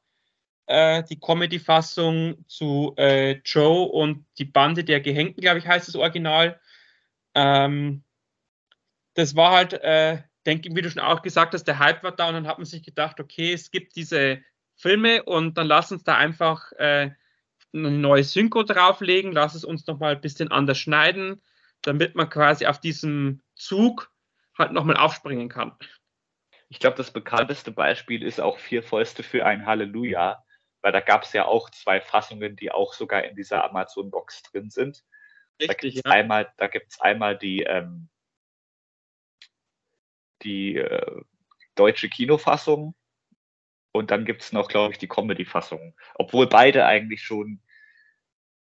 [0.66, 5.96] äh, die Comedy-Fassung zu äh, Joe und die Bande der Gehängten, glaube ich, heißt das
[5.96, 6.60] Original.
[7.34, 8.04] Ähm,
[9.14, 12.12] das war halt, äh, denke ich, wie du schon auch gesagt hast, der Hype war
[12.12, 14.42] da und dann hat man sich gedacht, okay, es gibt diese
[14.76, 17.16] Filme und dann lass uns da einfach eine
[17.72, 21.42] neue Synchro drauflegen, lass es uns nochmal ein bisschen anders schneiden,
[21.82, 24.12] damit man quasi auf diesem Zug
[24.56, 25.76] halt nochmal aufspringen kann.
[26.68, 30.44] Ich glaube, das bekannteste Beispiel ist auch Vier Fäuste für ein Halleluja,
[30.82, 34.70] weil da gab es ja auch zwei Fassungen, die auch sogar in dieser Amazon-Box drin
[34.70, 35.04] sind.
[35.58, 38.08] Da gibt es einmal, da gibt's einmal die, ähm,
[40.42, 41.22] die äh,
[41.74, 42.94] deutsche Kinofassung
[43.92, 45.94] und dann gibt es noch, glaube ich, die Comedy-Fassung.
[46.14, 47.60] Obwohl beide eigentlich schon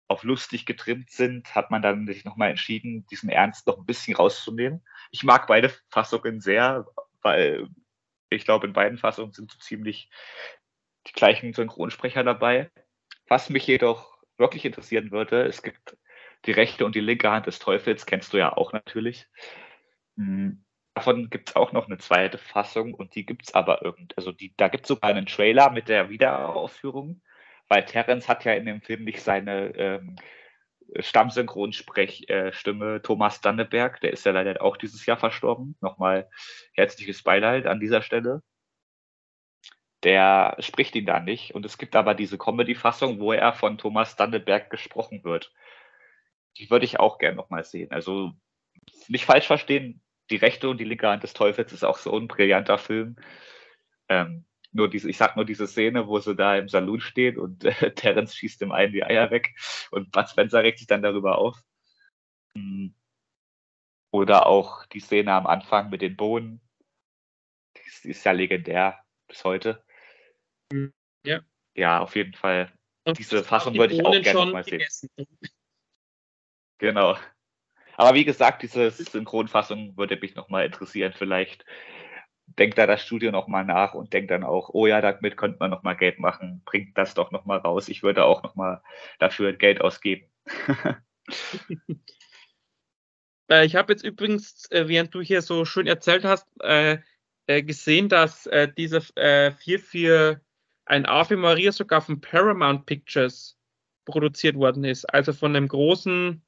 [0.08, 4.16] auf lustig getrimmt sind, hat man dann sich nochmal entschieden, diesen Ernst noch ein bisschen
[4.16, 4.84] rauszunehmen.
[5.10, 6.86] Ich mag beide Fassungen sehr,
[7.22, 7.68] weil
[8.30, 10.10] ich glaube, in beiden Fassungen sind so ziemlich
[11.06, 12.70] die gleichen Synchronsprecher dabei.
[13.28, 15.96] Was mich jedoch wirklich interessieren würde, es gibt
[16.44, 19.26] die rechte und die linke Hand des Teufels, kennst du ja auch natürlich.
[20.16, 20.64] Hm,
[20.96, 24.32] Davon gibt es auch noch eine zweite Fassung und die gibt es aber irgend, also
[24.32, 27.20] die, da gibt es sogar einen Trailer mit der Wiederaufführung,
[27.68, 30.16] weil Terence hat ja in dem Film nicht seine ähm,
[30.98, 35.76] Stammsynchronsprechstimme Thomas Danneberg, der ist ja leider auch dieses Jahr verstorben.
[35.80, 36.28] Nochmal
[36.74, 38.42] herzliches Beileid an dieser Stelle.
[40.02, 44.14] Der spricht ihn da nicht und es gibt aber diese Comedy-Fassung, wo er von Thomas
[44.14, 45.52] Danneberg gesprochen wird.
[46.58, 47.90] Die würde ich auch gerne nochmal sehen.
[47.90, 48.32] Also
[49.08, 52.28] nicht falsch verstehen, die rechte und die linke Hand des Teufels ist auch so ein
[52.28, 53.16] brillanter Film.
[54.08, 54.44] Ähm,
[54.76, 57.90] nur diese, ich sag nur diese Szene, wo sie da im Saloon steht und äh,
[57.94, 59.56] Terence schießt dem einen die Eier weg
[59.90, 61.60] und Bud Spencer regt sich dann darüber auf.
[62.54, 62.88] Mm.
[64.12, 66.60] Oder auch die Szene am Anfang mit den Bohnen.
[68.04, 69.84] Die ist, ja legendär bis heute.
[71.24, 71.40] Ja.
[71.74, 72.72] Ja, auf jeden Fall.
[73.04, 74.78] Und Diese Fassung die würde ich auch gerne mal sehen.
[74.78, 75.10] gegessen.
[76.78, 77.16] Genau.
[77.96, 81.14] Aber wie gesagt, diese Synchronfassung würde mich nochmal interessieren.
[81.16, 81.64] Vielleicht
[82.46, 85.70] denkt da das Studio nochmal nach und denkt dann auch, oh ja, damit könnte man
[85.70, 86.62] nochmal Geld machen.
[86.64, 87.88] Bringt das doch nochmal raus.
[87.88, 88.82] Ich würde auch nochmal
[89.18, 90.26] dafür Geld ausgeben.
[93.48, 96.98] Äh, ich habe jetzt übrigens, äh, während du hier so schön erzählt hast, äh,
[97.46, 100.40] gesehen, dass diese äh, 4 für
[100.84, 103.56] ein Ave Maria sogar von Paramount Pictures
[104.04, 105.04] produziert worden ist.
[105.14, 106.42] Also von einem großen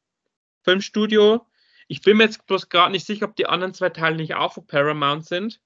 [0.65, 1.47] Filmstudio.
[1.87, 4.55] Ich bin mir jetzt bloß gerade nicht sicher, ob die anderen zwei Teile nicht auch
[4.55, 5.61] von Paramount sind.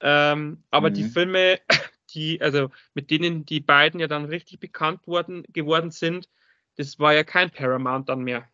[0.00, 0.94] Ähm, aber Mhm.
[0.94, 1.60] die Filme,
[2.14, 6.28] die, also mit denen die beiden ja dann richtig bekannt worden, geworden sind,
[6.76, 8.48] das war ja kein Paramount dann mehr.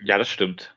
[0.00, 0.74] Ja, das stimmt.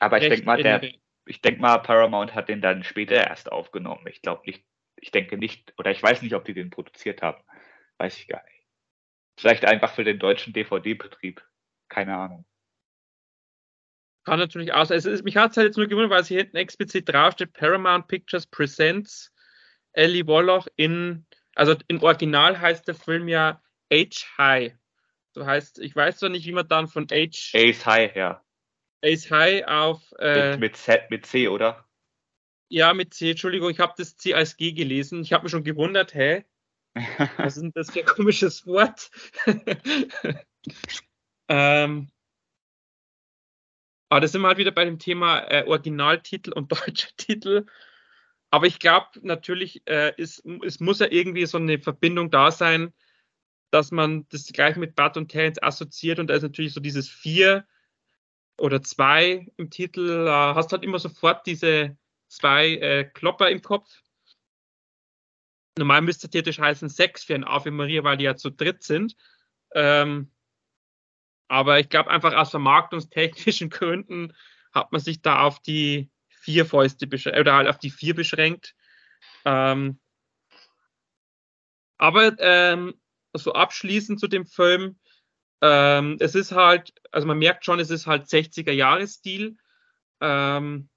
[0.00, 0.82] Aber ich denke mal, der,
[1.24, 4.06] ich denke mal, Paramount hat den dann später erst aufgenommen.
[4.08, 4.64] Ich glaube nicht,
[4.96, 7.42] ich denke nicht, oder ich weiß nicht, ob die den produziert haben.
[7.98, 8.66] Weiß ich gar nicht.
[9.38, 11.42] Vielleicht einfach für den deutschen DVD-Betrieb.
[11.88, 12.44] keine Ahnung.
[14.24, 14.98] Kann natürlich auch sein.
[14.98, 17.52] Es ist, mich hat es halt jetzt nur gewundert, weil es hier hinten explizit draufsteht,
[17.52, 19.32] Paramount Pictures Presents
[19.92, 23.62] Ellie Wallach in, also im Original heißt der Film ja
[23.92, 24.74] Age High.
[25.32, 27.52] So heißt, ich weiß zwar nicht, wie man dann von Age.
[27.54, 28.44] Ace High, ja.
[29.04, 30.02] Ace High auf.
[30.18, 31.86] Äh, mit, mit, Z, mit C, oder?
[32.68, 33.30] Ja, mit C.
[33.30, 35.22] Entschuldigung, ich habe das C als G gelesen.
[35.22, 36.44] Ich habe mich schon gewundert, hä?
[37.36, 39.10] Was ist denn das für ein komisches Wort?
[41.48, 42.10] ähm,
[44.10, 47.66] aber da sind wir halt wieder bei dem Thema äh, Originaltitel und deutscher Titel.
[48.50, 52.92] Aber ich glaube natürlich, äh, ist, es muss ja irgendwie so eine Verbindung da sein,
[53.70, 57.08] dass man das gleich mit Bud und Terence assoziiert und da ist natürlich so dieses
[57.08, 57.64] vier
[58.58, 61.96] oder zwei im Titel, äh, hast halt immer sofort diese
[62.26, 64.02] zwei äh, Klopper im Kopf.
[65.78, 69.14] Normal müsste theoretisch heißen sechs für ein Ave Maria, weil die ja zu dritt sind.
[69.72, 70.32] Ähm,
[71.50, 74.32] aber ich glaube einfach aus vermarktungstechnischen Gründen
[74.72, 78.76] hat man sich da auf die vier Fäuste oder halt auf die vier beschränkt.
[79.44, 79.98] Ähm,
[81.98, 82.94] aber ähm,
[83.32, 85.00] so abschließend zu dem Film,
[85.60, 89.56] ähm, es ist halt, also man merkt schon, es ist halt 60er Jahresstil.
[90.20, 90.88] Ähm,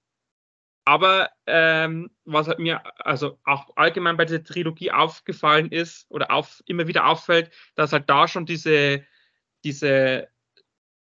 [0.85, 6.61] aber ähm, was halt mir also auch allgemein bei dieser Trilogie aufgefallen ist oder auf,
[6.67, 9.03] immer wieder auffällt, dass halt da schon diese,
[9.63, 10.27] diese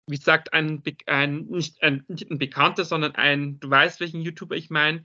[0.07, 4.55] wie gesagt, ein, ein, nicht, ein, nicht ein Bekannter, sondern ein, du weißt, welchen YouTuber
[4.55, 5.03] ich meine,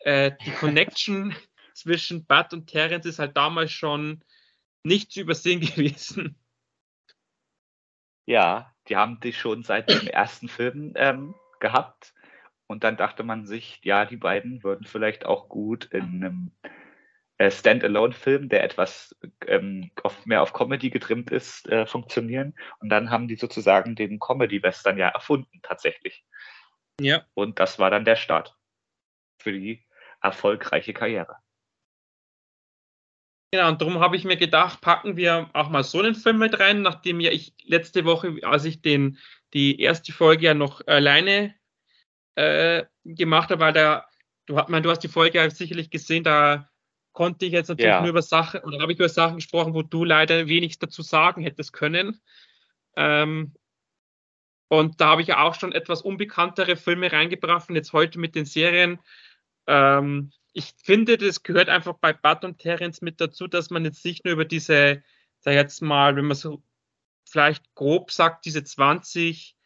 [0.00, 1.34] äh, die Connection
[1.74, 4.22] zwischen Bud und Terence ist halt damals schon
[4.82, 6.36] nicht zu übersehen gewesen.
[8.26, 12.14] Ja, die haben die schon seit dem ersten Film ähm, gehabt.
[12.66, 16.52] Und dann dachte man sich, ja, die beiden würden vielleicht auch gut in einem
[17.50, 19.16] Standalone-Film, der etwas
[19.46, 22.54] ähm, auf, mehr auf Comedy getrimmt ist, äh, funktionieren.
[22.80, 26.24] Und dann haben die sozusagen den Comedy-Western ja erfunden, tatsächlich.
[27.00, 27.26] Ja.
[27.34, 28.56] Und das war dann der Start
[29.38, 29.84] für die
[30.20, 31.36] erfolgreiche Karriere.
[33.54, 36.58] Genau, und darum habe ich mir gedacht, packen wir auch mal so einen Film mit
[36.58, 39.18] rein, nachdem ja ich letzte Woche, als ich den,
[39.52, 41.54] die erste Folge ja noch alleine
[42.34, 44.08] äh, gemacht habe, weil da,
[44.46, 46.71] du, man, du hast die Folge ja sicherlich gesehen, da
[47.12, 48.00] konnte ich jetzt natürlich ja.
[48.00, 51.42] nur über Sachen, oder habe ich über Sachen gesprochen, wo du leider wenig dazu sagen
[51.42, 52.20] hättest können.
[52.96, 53.54] Ähm,
[54.68, 58.34] und da habe ich ja auch schon etwas unbekanntere Filme reingebracht und jetzt heute mit
[58.34, 58.98] den Serien.
[59.66, 64.04] Ähm, ich finde, das gehört einfach bei Bud und Terence mit dazu, dass man jetzt
[64.04, 65.02] nicht nur über diese,
[65.40, 66.62] sag jetzt mal, wenn man so
[67.28, 69.56] vielleicht grob sagt, diese 20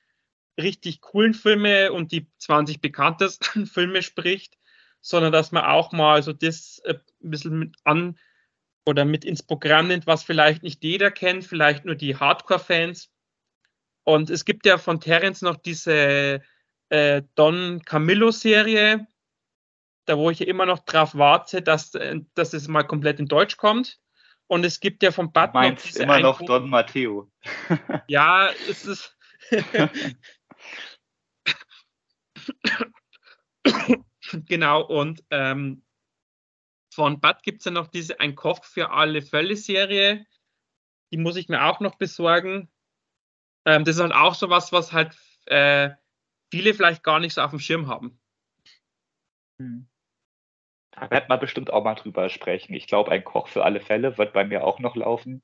[0.61, 4.57] richtig coolen Filme und die 20 bekanntesten Filme spricht,
[5.07, 8.19] sondern dass man auch mal so das äh, ein bisschen mit an
[8.85, 13.09] oder mit ins Programm nimmt, was vielleicht nicht jeder kennt, vielleicht nur die Hardcore-Fans.
[14.03, 16.43] Und es gibt ja von Terence noch diese
[16.89, 19.07] äh, Don Camillo-Serie,
[20.07, 23.27] da wo ich ja immer noch drauf warte, dass, äh, dass es mal komplett in
[23.27, 24.01] Deutsch kommt.
[24.49, 27.31] Und es gibt ja von Bud noch diese immer noch Don Matteo.
[28.09, 29.17] ja, es ist.
[34.49, 35.83] genau, und ähm,
[36.93, 40.27] von Bud gibt es ja noch diese Ein Koch für alle Fälle-Serie.
[41.12, 42.70] Die muss ich mir auch noch besorgen.
[43.66, 45.16] Ähm, das ist halt auch so was, was halt
[45.47, 45.91] äh,
[46.51, 48.18] viele vielleicht gar nicht so auf dem Schirm haben.
[49.61, 49.89] Hm.
[50.93, 52.72] Da wird man bestimmt auch mal drüber sprechen.
[52.72, 55.43] Ich glaube, ein Koch für alle Fälle wird bei mir auch noch laufen.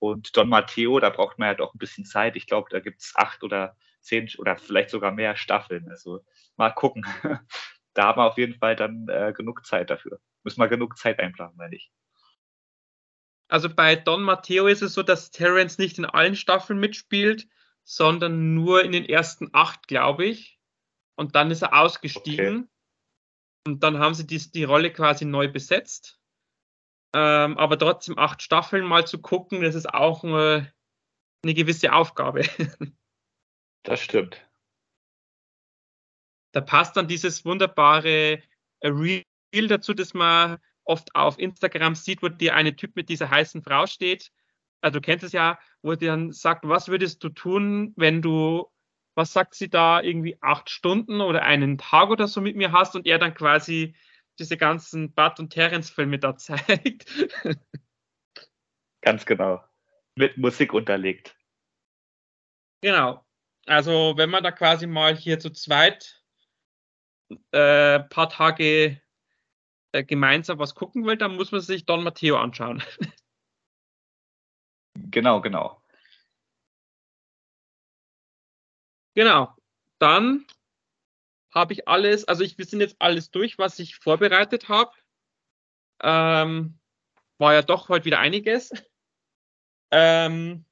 [0.00, 2.34] Und Don Matteo, da braucht man ja doch ein bisschen Zeit.
[2.34, 5.88] Ich glaube, da gibt es acht oder zehn oder vielleicht sogar mehr Staffeln.
[5.88, 6.24] Also
[6.56, 7.06] mal gucken.
[7.94, 10.20] da haben wir auf jeden Fall dann äh, genug Zeit dafür.
[10.44, 11.90] Müssen wir genug Zeit einplanen, meine ich.
[13.48, 17.48] Also bei Don Matteo ist es so, dass Terence nicht in allen Staffeln mitspielt,
[17.84, 20.58] sondern nur in den ersten acht, glaube ich.
[21.16, 22.56] Und dann ist er ausgestiegen.
[22.56, 22.68] Okay.
[23.66, 26.18] Und dann haben sie die, die Rolle quasi neu besetzt.
[27.14, 30.72] Ähm, aber trotzdem acht Staffeln mal zu gucken, das ist auch eine,
[31.44, 32.42] eine gewisse Aufgabe.
[33.84, 34.40] Das stimmt
[36.52, 38.42] da passt dann dieses wunderbare
[38.80, 39.24] äh, Reel
[39.68, 43.86] dazu, das man oft auf Instagram sieht, wo dir eine Typ mit dieser heißen Frau
[43.86, 44.30] steht.
[44.80, 48.70] Also du kennst es ja, wo die dann sagt, was würdest du tun, wenn du,
[49.14, 52.96] was sagt sie da, irgendwie acht Stunden oder einen Tag oder so mit mir hast
[52.96, 53.94] und er dann quasi
[54.38, 57.06] diese ganzen Bud und Terence-Filme da zeigt.
[59.02, 59.62] Ganz genau.
[60.16, 61.36] Mit Musik unterlegt.
[62.82, 63.24] Genau.
[63.66, 66.21] Also wenn man da quasi mal hier zu zweit
[67.52, 69.00] äh, paar Tage
[69.92, 72.82] äh, gemeinsam was gucken will, dann muss man sich Don Matteo anschauen.
[74.94, 75.82] Genau, genau.
[79.14, 79.54] Genau.
[79.98, 80.46] Dann
[81.54, 84.92] habe ich alles, also ich, wir sind jetzt alles durch, was ich vorbereitet habe.
[86.02, 86.78] Ähm,
[87.38, 88.72] war ja doch heute wieder einiges.
[89.90, 90.64] Ähm,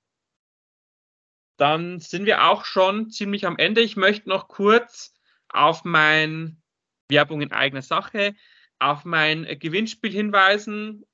[1.59, 3.83] dann sind wir auch schon ziemlich am Ende.
[3.83, 5.15] Ich möchte noch kurz
[5.53, 6.61] auf mein
[7.09, 8.35] Werbung in eigener Sache,
[8.79, 11.05] auf mein Gewinnspiel hinweisen.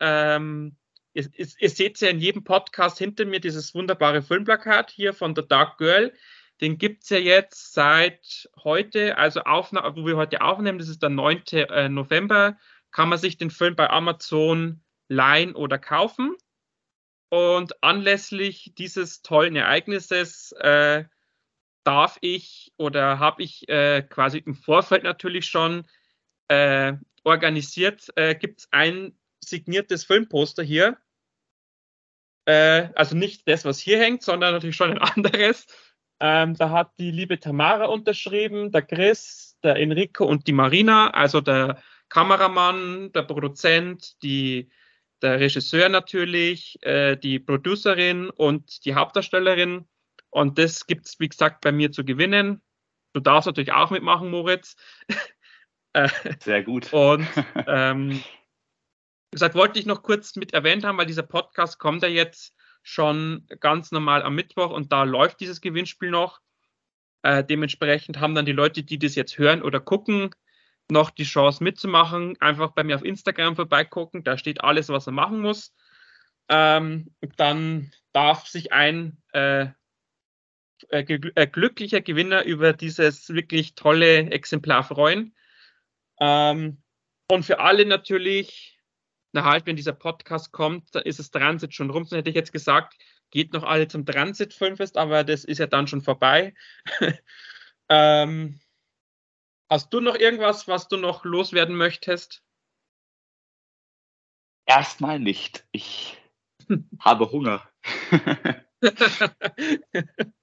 [0.00, 0.76] Ähm,
[1.14, 5.42] ihr, ihr, seht ja in jedem Podcast hinter mir dieses wunderbare Filmplakat hier von The
[5.46, 6.12] Dark Girl.
[6.60, 11.02] Den gibt es ja jetzt seit heute, also Aufna wo wir heute aufnehmen, das ist
[11.02, 11.42] der 9.
[11.52, 12.56] Äh, November,
[12.90, 16.36] kann man sich den Film bei Amazon leihen oder kaufen.
[17.30, 21.04] Und anlässlich dieses tollen Ereignisses äh,
[21.84, 25.86] darf ich oder habe ich äh, quasi im Vorfeld natürlich schon
[26.48, 30.98] äh, organisiert, äh, gibt es ein signiertes Filmposter hier.
[32.44, 35.66] Äh, also nicht das, was hier hängt, sondern natürlich schon ein anderes.
[36.20, 41.40] Ähm, da hat die liebe Tamara unterschrieben, der Chris, der Enrico und die Marina, also
[41.40, 44.70] der Kameramann, der Produzent, die,
[45.20, 49.88] der Regisseur natürlich, äh, die Producerin und die Hauptdarstellerin.
[50.32, 52.62] Und das gibt es, wie gesagt, bei mir zu gewinnen.
[53.12, 54.76] Du darfst natürlich auch mitmachen, Moritz.
[55.94, 56.08] Äh,
[56.40, 56.90] Sehr gut.
[56.94, 57.28] Und
[57.66, 62.08] ähm, wie gesagt, wollte ich noch kurz mit erwähnt haben, weil dieser Podcast kommt ja
[62.08, 66.40] jetzt schon ganz normal am Mittwoch und da läuft dieses Gewinnspiel noch.
[67.20, 70.34] Äh, dementsprechend haben dann die Leute, die das jetzt hören oder gucken,
[70.90, 72.40] noch die Chance mitzumachen.
[72.40, 75.74] Einfach bei mir auf Instagram vorbeigucken, da steht alles, was er machen muss.
[76.48, 79.66] Ähm, dann darf sich ein äh,
[80.88, 85.34] glücklicher Gewinner über dieses wirklich tolle Exemplar freuen.
[86.20, 86.82] Ähm,
[87.30, 88.78] und für alle natürlich,
[89.32, 92.06] na halt, wenn dieser Podcast kommt, dann ist das Transit schon rum.
[92.08, 92.94] Dann hätte ich jetzt gesagt,
[93.30, 96.54] geht noch alle zum Transit Filmfest, aber das ist ja dann schon vorbei.
[97.88, 98.60] ähm,
[99.68, 102.42] hast du noch irgendwas, was du noch loswerden möchtest?
[104.66, 105.66] Erstmal nicht.
[105.72, 106.18] Ich
[107.00, 107.68] habe Hunger.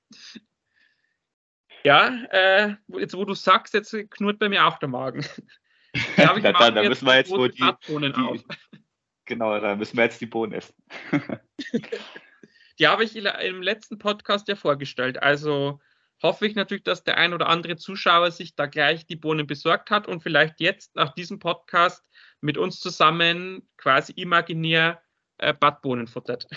[1.84, 5.26] Ja, äh, jetzt wo du sagst, jetzt knurrt bei mir auch der Magen.
[6.18, 8.44] Ja, da, da, da müssen wir jetzt wohl die, die
[9.26, 10.76] Genau, da müssen wir jetzt die Bohnen essen.
[12.78, 15.24] die habe ich im letzten Podcast ja vorgestellt.
[15.24, 15.80] Also
[16.22, 19.90] hoffe ich natürlich, dass der ein oder andere Zuschauer sich da gleich die Bohnen besorgt
[19.90, 22.04] hat und vielleicht jetzt nach diesem Podcast
[22.42, 25.02] mit uns zusammen quasi imaginär
[25.40, 26.48] äh, Badbohnen futtert.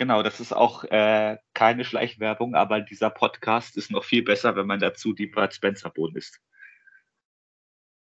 [0.00, 4.66] Genau, das ist auch äh, keine Schleichwerbung, aber dieser Podcast ist noch viel besser, wenn
[4.66, 6.40] man dazu die Bud Spencer Bohnen isst.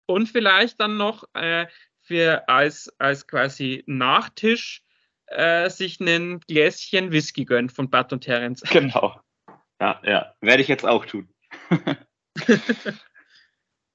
[0.06, 1.68] Und vielleicht dann noch äh,
[2.02, 4.84] für als, als quasi Nachtisch
[5.28, 8.64] äh, sich ein Gläschen Whisky gönnt von Bud und Terence.
[8.70, 9.22] Genau.
[9.80, 10.36] Ja, ja.
[10.42, 11.34] Werde ich jetzt auch tun.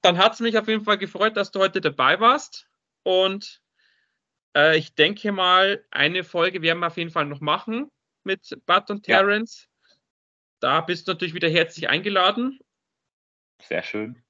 [0.00, 2.70] dann hat es mich auf jeden Fall gefreut, dass du heute dabei warst.
[3.02, 3.61] Und
[4.56, 7.90] äh, ich denke mal, eine Folge werden wir auf jeden Fall noch machen
[8.24, 9.68] mit Bud und Terence.
[9.68, 9.96] Ja.
[10.60, 12.60] Da bist du natürlich wieder herzlich eingeladen.
[13.62, 14.22] Sehr schön.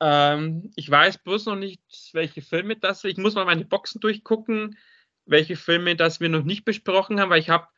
[0.00, 1.82] Ähm, ich weiß bloß noch nicht,
[2.12, 4.78] welche Filme das Ich muss mal meine Boxen durchgucken,
[5.26, 7.68] welche Filme das wir noch nicht besprochen haben, weil ich habe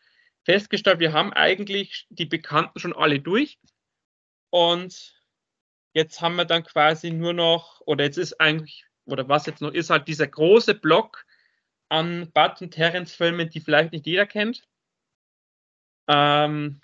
[0.45, 3.59] festgestellt, wir haben eigentlich die Bekannten schon alle durch.
[4.51, 5.21] Und
[5.95, 9.73] jetzt haben wir dann quasi nur noch, oder jetzt ist eigentlich, oder was jetzt noch
[9.73, 11.25] ist, halt dieser große Block
[11.91, 14.67] an Bud und Terence Filmen, die vielleicht nicht jeder kennt.
[16.09, 16.81] Ähm,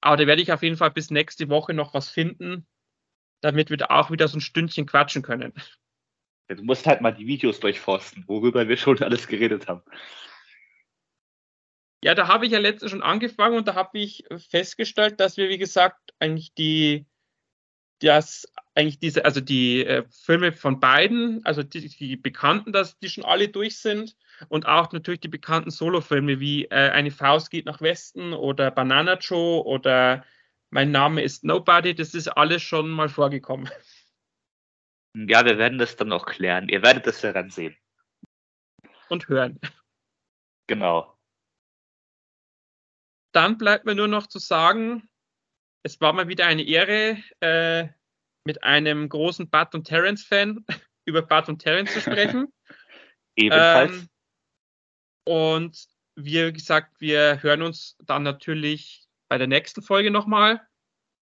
[0.00, 2.66] aber da werde ich auf jeden Fall bis nächste Woche noch was finden,
[3.40, 5.52] damit wir da auch wieder so ein Stündchen quatschen können.
[6.48, 9.82] du musst halt mal die Videos durchforsten, worüber wir schon alles geredet haben.
[12.02, 15.48] Ja, da habe ich ja letztens schon angefangen und da habe ich festgestellt, dass wir,
[15.48, 17.06] wie gesagt, eigentlich die,
[18.04, 23.08] das eigentlich diese, also die äh, Filme von beiden, also die, die, bekannten, dass die
[23.08, 24.16] schon alle durch sind
[24.48, 29.18] und auch natürlich die bekannten Solofilme wie äh, Eine Faust geht nach Westen oder Banana
[29.18, 30.24] Joe oder
[30.70, 33.70] Mein Name ist Nobody, das ist alles schon mal vorgekommen.
[35.16, 36.68] Ja, wir werden das dann noch klären.
[36.68, 37.76] Ihr werdet es ja dann sehen.
[39.08, 39.60] Und hören.
[40.66, 41.16] Genau.
[43.32, 45.08] Dann bleibt mir nur noch zu sagen,
[45.84, 47.88] es war mal wieder eine Ehre, äh,
[48.46, 50.64] mit einem großen Bud und Terence-Fan
[51.06, 52.52] über Bud und Terence zu sprechen.
[53.36, 53.92] Ebenfalls.
[53.92, 54.08] Ähm,
[55.26, 60.60] und wie gesagt, wir hören uns dann natürlich bei der nächsten Folge nochmal.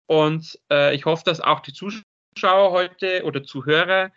[0.06, 4.12] Und äh, ich hoffe, dass auch die Zuschauer heute oder Zuhörer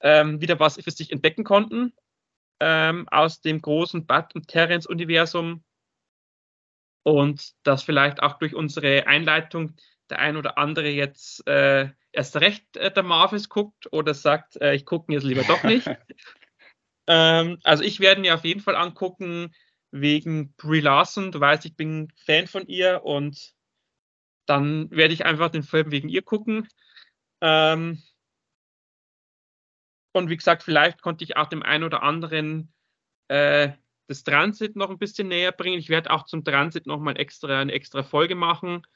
[0.00, 1.94] ähm, wieder was für sich entdecken konnten
[2.60, 5.64] ähm, aus dem großen Bud und Terence-Universum.
[7.04, 9.74] Und dass vielleicht auch durch unsere Einleitung
[10.10, 14.74] der ein oder andere jetzt äh, erst recht äh, der Marvels guckt oder sagt, äh,
[14.74, 15.86] ich gucke ihn jetzt lieber doch nicht.
[17.06, 19.54] ähm, also ich werde mir auf jeden Fall angucken
[19.90, 21.30] wegen Brie Larson.
[21.30, 23.54] Du weißt, ich bin Fan von ihr und
[24.46, 26.68] dann werde ich einfach den Film wegen ihr gucken.
[27.40, 28.02] Ähm,
[30.12, 32.72] und wie gesagt, vielleicht konnte ich auch dem einen oder anderen
[33.28, 33.72] äh,
[34.06, 35.78] das Transit noch ein bisschen näher bringen.
[35.78, 38.86] Ich werde auch zum Transit nochmal extra eine extra Folge machen.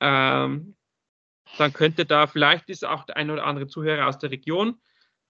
[0.00, 0.76] Ähm,
[1.58, 4.80] dann könnte da, vielleicht ist auch der ein oder andere Zuhörer aus der Region.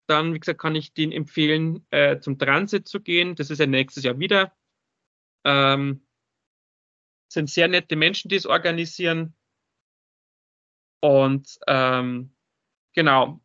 [0.07, 3.35] Dann, wie gesagt, kann ich den empfehlen, äh, zum Transit zu gehen.
[3.35, 4.53] Das ist ja nächstes Jahr wieder.
[5.45, 6.07] Ähm,
[7.29, 9.35] sind sehr nette Menschen, die es organisieren.
[11.01, 12.35] Und ähm,
[12.95, 13.41] genau,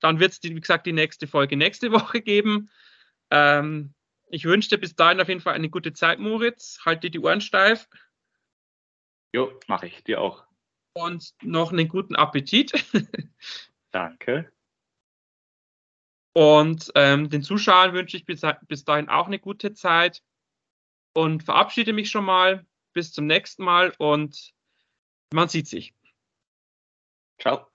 [0.00, 2.70] dann wird es, wie gesagt, die nächste Folge nächste Woche geben.
[3.30, 3.94] Ähm,
[4.28, 6.80] ich wünsche dir bis dahin auf jeden Fall eine gute Zeit, Moritz.
[6.84, 7.88] Halte die Ohren steif.
[9.32, 10.04] Jo, mache ich.
[10.04, 10.44] Dir auch.
[10.94, 12.72] Und noch einen guten Appetit.
[13.90, 14.52] Danke.
[16.34, 20.22] Und ähm, den Zuschauern wünsche ich bis, bis dahin auch eine gute Zeit.
[21.12, 22.66] Und verabschiede mich schon mal.
[22.92, 24.52] Bis zum nächsten Mal und
[25.32, 25.94] man sieht sich.
[27.40, 27.73] Ciao.